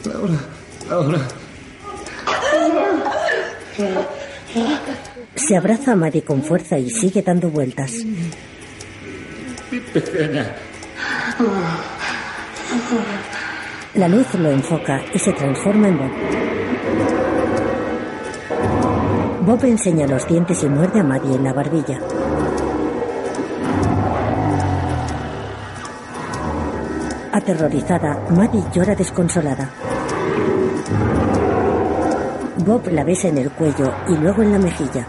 Laura, 0.05 0.39
Laura. 0.89 1.18
Se 5.35 5.57
abraza 5.57 5.93
a 5.93 5.97
Maddie 5.97 6.24
con 6.24 6.43
fuerza 6.43 6.78
y 6.78 6.91
sigue 6.91 7.22
dando 7.22 7.51
vueltas. 7.51 7.93
Mi 9.70 9.80
pequeña. 9.80 10.55
La 13.95 14.09
luz 14.09 14.33
lo 14.35 14.51
enfoca 14.51 15.03
y 15.12 15.18
se 15.18 15.33
transforma 15.33 15.89
en 15.89 15.99
Bob. 15.99 16.52
Bob 19.45 19.64
enseña 19.64 20.07
los 20.07 20.24
dientes 20.28 20.62
y 20.62 20.68
muerde 20.68 21.01
a 21.01 21.03
Maddie 21.03 21.34
en 21.34 21.43
la 21.43 21.53
barbilla. 21.53 21.99
Aterrorizada, 27.32 28.20
Maddie 28.30 28.62
llora 28.72 28.95
desconsolada. 28.95 29.68
Bob 32.59 32.86
la 32.93 33.03
besa 33.03 33.28
en 33.28 33.38
el 33.38 33.51
cuello 33.51 33.93
y 34.07 34.16
luego 34.16 34.43
en 34.43 34.53
la 34.53 34.59
mejilla. 34.61 35.09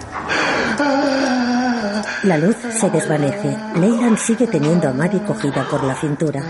La 2.23 2.38
luz 2.39 2.55
se 2.71 2.89
desvanece. 2.89 3.55
Leyland 3.75 4.17
sigue 4.17 4.47
teniendo 4.47 4.89
a 4.89 4.93
Maddie 4.93 5.21
cogida 5.21 5.63
por 5.69 5.84
la 5.84 5.93
cintura. 5.93 6.41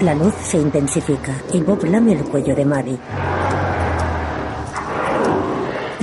La 0.00 0.14
luz 0.14 0.34
se 0.44 0.58
intensifica 0.58 1.32
y 1.52 1.60
Bob 1.60 1.82
lame 1.86 2.12
el 2.12 2.22
cuello 2.22 2.54
de 2.54 2.64
Maddie. 2.64 2.98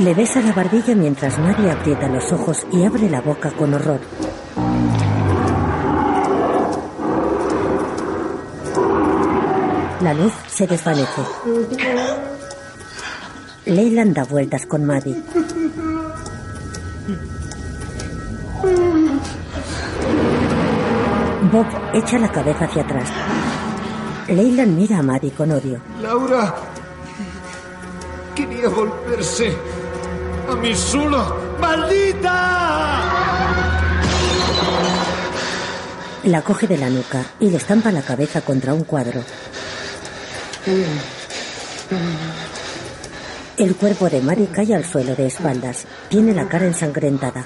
Le 0.02 0.16
besa 0.16 0.42
la 0.42 0.52
barbilla 0.52 0.96
mientras 0.96 1.38
Maddie 1.38 1.70
aprieta 1.70 2.08
los 2.08 2.32
ojos 2.32 2.66
y 2.72 2.84
abre 2.84 3.08
la 3.08 3.22
boca 3.22 3.52
con 3.52 3.72
horror. 3.76 4.00
La 10.02 10.16
luz 10.16 10.34
se 10.48 10.66
desvanece. 10.66 11.22
Leyland 13.68 14.16
da 14.16 14.24
vueltas 14.24 14.66
con 14.66 14.86
Maddie. 14.86 15.22
Bob 21.52 21.68
echa 21.94 22.18
la 22.18 22.32
cabeza 22.32 22.66
hacia 22.66 22.82
atrás. 22.82 23.10
Leyland 24.30 24.76
mira 24.76 24.98
a 24.98 25.04
Maddie 25.04 25.32
con 25.32 25.52
odio. 25.52 25.80
Laura 26.02 26.56
quería 28.34 28.68
volverse 28.70 29.56
solo. 30.76 31.36
¡Maldita! 31.60 33.02
La 36.24 36.42
coge 36.42 36.68
de 36.68 36.78
la 36.78 36.90
nuca 36.90 37.24
y 37.40 37.50
le 37.50 37.58
estampa 37.58 37.92
la 37.92 38.02
cabeza 38.02 38.42
contra 38.42 38.74
un 38.74 38.84
cuadro. 38.84 39.24
El 43.58 43.76
cuerpo 43.76 44.10
de 44.10 44.22
Mary 44.22 44.48
cae 44.52 44.76
al 44.76 44.86
suelo 44.86 45.16
de 45.16 45.28
espaldas. 45.28 45.86
Tiene 46.10 46.34
la 46.34 46.48
cara 46.48 46.66
ensangrentada. 46.66 47.46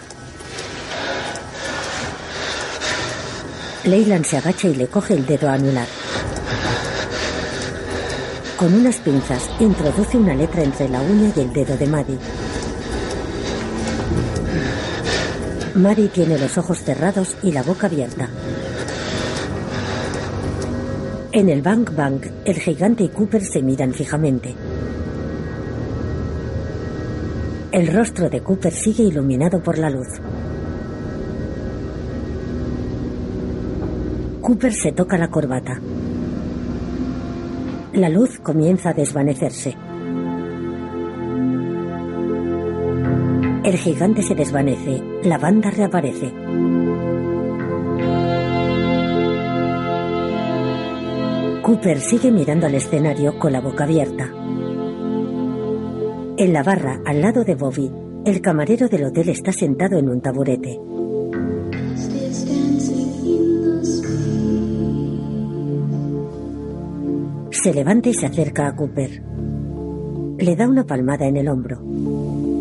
Leyland 3.85 4.25
se 4.25 4.37
agacha 4.37 4.67
y 4.67 4.75
le 4.75 4.87
coge 4.87 5.13
el 5.13 5.25
dedo 5.25 5.49
anular. 5.49 5.87
Con 8.57 8.73
unas 8.73 8.97
pinzas 8.97 9.49
introduce 9.59 10.17
una 10.17 10.33
letra 10.33 10.63
entre 10.63 10.89
la 10.89 11.01
uña 11.01 11.31
y 11.35 11.39
el 11.39 11.53
dedo 11.53 11.77
de 11.77 11.87
Maddie. 11.87 12.17
Maddie 15.76 16.07
tiene 16.07 16.38
los 16.38 16.57
ojos 16.57 16.80
cerrados 16.80 17.36
y 17.43 17.51
la 17.51 17.61
boca 17.61 17.88
abierta. 17.88 18.30
En 21.34 21.49
el 21.49 21.61
Bank 21.61 21.93
Bank, 21.93 22.28
el 22.45 22.55
gigante 22.55 23.03
y 23.03 23.09
Cooper 23.09 23.43
se 23.43 23.61
miran 23.61 23.93
fijamente. 23.93 24.55
El 27.73 27.93
rostro 27.93 28.30
de 28.30 28.41
Cooper 28.41 28.71
sigue 28.71 29.03
iluminado 29.03 29.61
por 29.61 29.78
la 29.78 29.89
luz. 29.89 30.07
Cooper 34.39 34.73
se 34.73 34.93
toca 34.93 35.17
la 35.17 35.28
corbata. 35.28 35.82
La 37.95 38.07
luz 38.07 38.39
comienza 38.39 38.91
a 38.91 38.93
desvanecerse. 38.93 39.76
El 43.66 43.78
gigante 43.78 44.22
se 44.22 44.36
desvanece. 44.36 45.01
La 45.24 45.39
banda 45.39 45.72
reaparece. 45.72 46.32
Cooper 51.63 51.99
sigue 51.99 52.32
mirando 52.32 52.68
al 52.68 52.76
escenario 52.76 53.39
con 53.39 53.51
la 53.51 53.61
boca 53.61 53.86
abierta. 53.86 54.30
En 56.38 56.53
la 56.53 56.61
barra, 56.61 57.01
al 57.07 57.22
lado 57.22 57.43
de 57.43 57.55
Bobby, 57.55 57.91
el 58.24 58.39
camarero 58.39 58.88
del 58.88 59.05
hotel 59.05 59.30
está 59.30 59.51
sentado 59.51 59.97
en 59.97 60.09
un 60.09 60.22
taburete. 60.22 60.80
Se 67.49 67.74
levanta 67.74 68.09
y 68.09 68.13
se 68.13 68.28
acerca 68.28 68.68
a 68.68 68.76
Cooper. 68.76 69.24
Le 70.38 70.55
da 70.55 70.70
una 70.70 70.84
palmada 70.84 71.26
en 71.26 71.38
el 71.38 71.47
hombro. 71.47 71.82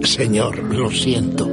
Señor, 0.05 0.63
lo 0.73 0.91
siento. 0.91 1.49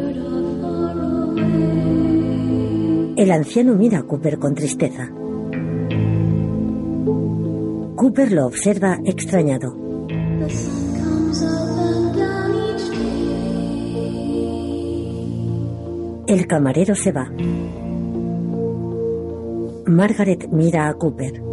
El 3.15 3.31
anciano 3.31 3.75
mira 3.75 3.99
a 3.99 4.03
Cooper 4.03 4.39
con 4.39 4.53
tristeza. 4.53 5.09
Cooper 7.95 8.31
lo 8.33 8.47
observa 8.47 8.99
extrañado. 9.05 9.75
El 16.27 16.47
camarero 16.47 16.93
se 16.93 17.11
va. 17.11 17.31
Margaret 19.85 20.49
mira 20.51 20.89
a 20.89 20.93
Cooper. 20.95 21.50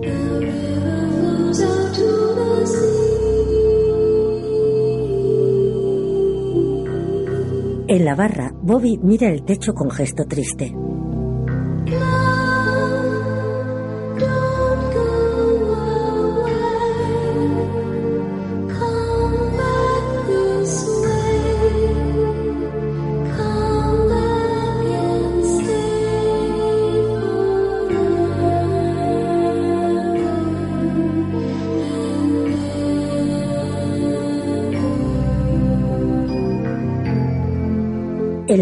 En 7.98 8.04
la 8.04 8.14
barra, 8.14 8.52
Bobby 8.62 8.96
mira 9.02 9.28
el 9.28 9.42
techo 9.44 9.74
con 9.74 9.90
gesto 9.90 10.24
triste. 10.24 10.72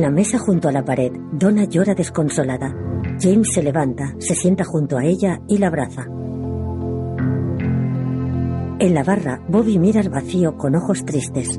En 0.07 0.13
la 0.13 0.19
mesa 0.21 0.39
junto 0.39 0.69
a 0.69 0.73
la 0.73 0.85
pared, 0.85 1.11
Donna 1.33 1.65
llora 1.65 1.93
desconsolada. 1.93 2.73
James 3.19 3.53
se 3.53 3.61
levanta, 3.61 4.15
se 4.21 4.37
sienta 4.37 4.63
junto 4.63 4.97
a 4.97 5.05
ella 5.05 5.41
y 5.49 5.59
la 5.59 5.67
abraza. 5.67 6.05
En 8.79 8.95
la 8.95 9.03
barra, 9.03 9.43
Bobby 9.49 9.81
mira 9.81 10.01
al 10.01 10.09
vacío 10.09 10.57
con 10.57 10.77
ojos 10.77 11.05
tristes. 11.05 11.59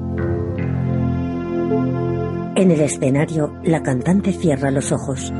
En 2.56 2.72
el 2.72 2.80
escenario, 2.80 3.52
la 3.66 3.84
cantante 3.84 4.32
cierra 4.32 4.72
los 4.72 4.93
ojos. 4.93 5.34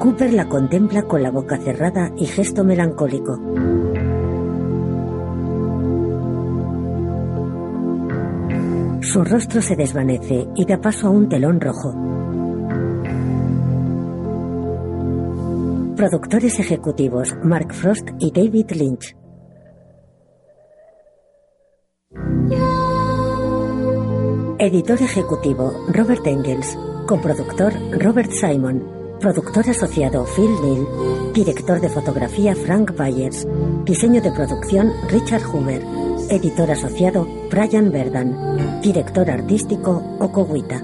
Cooper 0.00 0.34
la 0.34 0.50
contempla 0.50 1.04
con 1.04 1.22
la 1.22 1.30
boca 1.30 1.56
cerrada 1.56 2.12
y 2.18 2.26
gesto 2.26 2.62
melancólico. 2.62 3.51
Su 9.12 9.22
rostro 9.24 9.60
se 9.60 9.76
desvanece 9.76 10.46
y 10.54 10.64
da 10.64 10.80
paso 10.80 11.08
a 11.08 11.10
un 11.10 11.28
telón 11.28 11.60
rojo. 11.60 11.92
Productores 15.94 16.58
ejecutivos 16.58 17.34
Mark 17.44 17.74
Frost 17.74 18.08
y 18.18 18.30
David 18.30 18.70
Lynch. 18.70 19.14
Editor 24.58 25.02
ejecutivo 25.02 25.74
Robert 25.92 26.26
Engels. 26.26 26.78
Coproductor 27.06 27.74
Robert 28.00 28.30
Simon. 28.30 28.82
Productor 29.20 29.68
asociado 29.68 30.24
Phil 30.24 30.50
Neal. 30.62 31.32
Director 31.34 31.82
de 31.82 31.90
fotografía 31.90 32.54
Frank 32.54 32.96
Byers. 32.96 33.46
Diseño 33.84 34.22
de 34.22 34.32
producción 34.32 34.90
Richard 35.10 35.44
Humer. 35.54 35.82
Editor 36.32 36.70
asociado 36.70 37.28
Brian 37.50 37.92
Verdan. 37.92 38.80
Director 38.80 39.30
artístico 39.30 40.02
Okowita. 40.18 40.80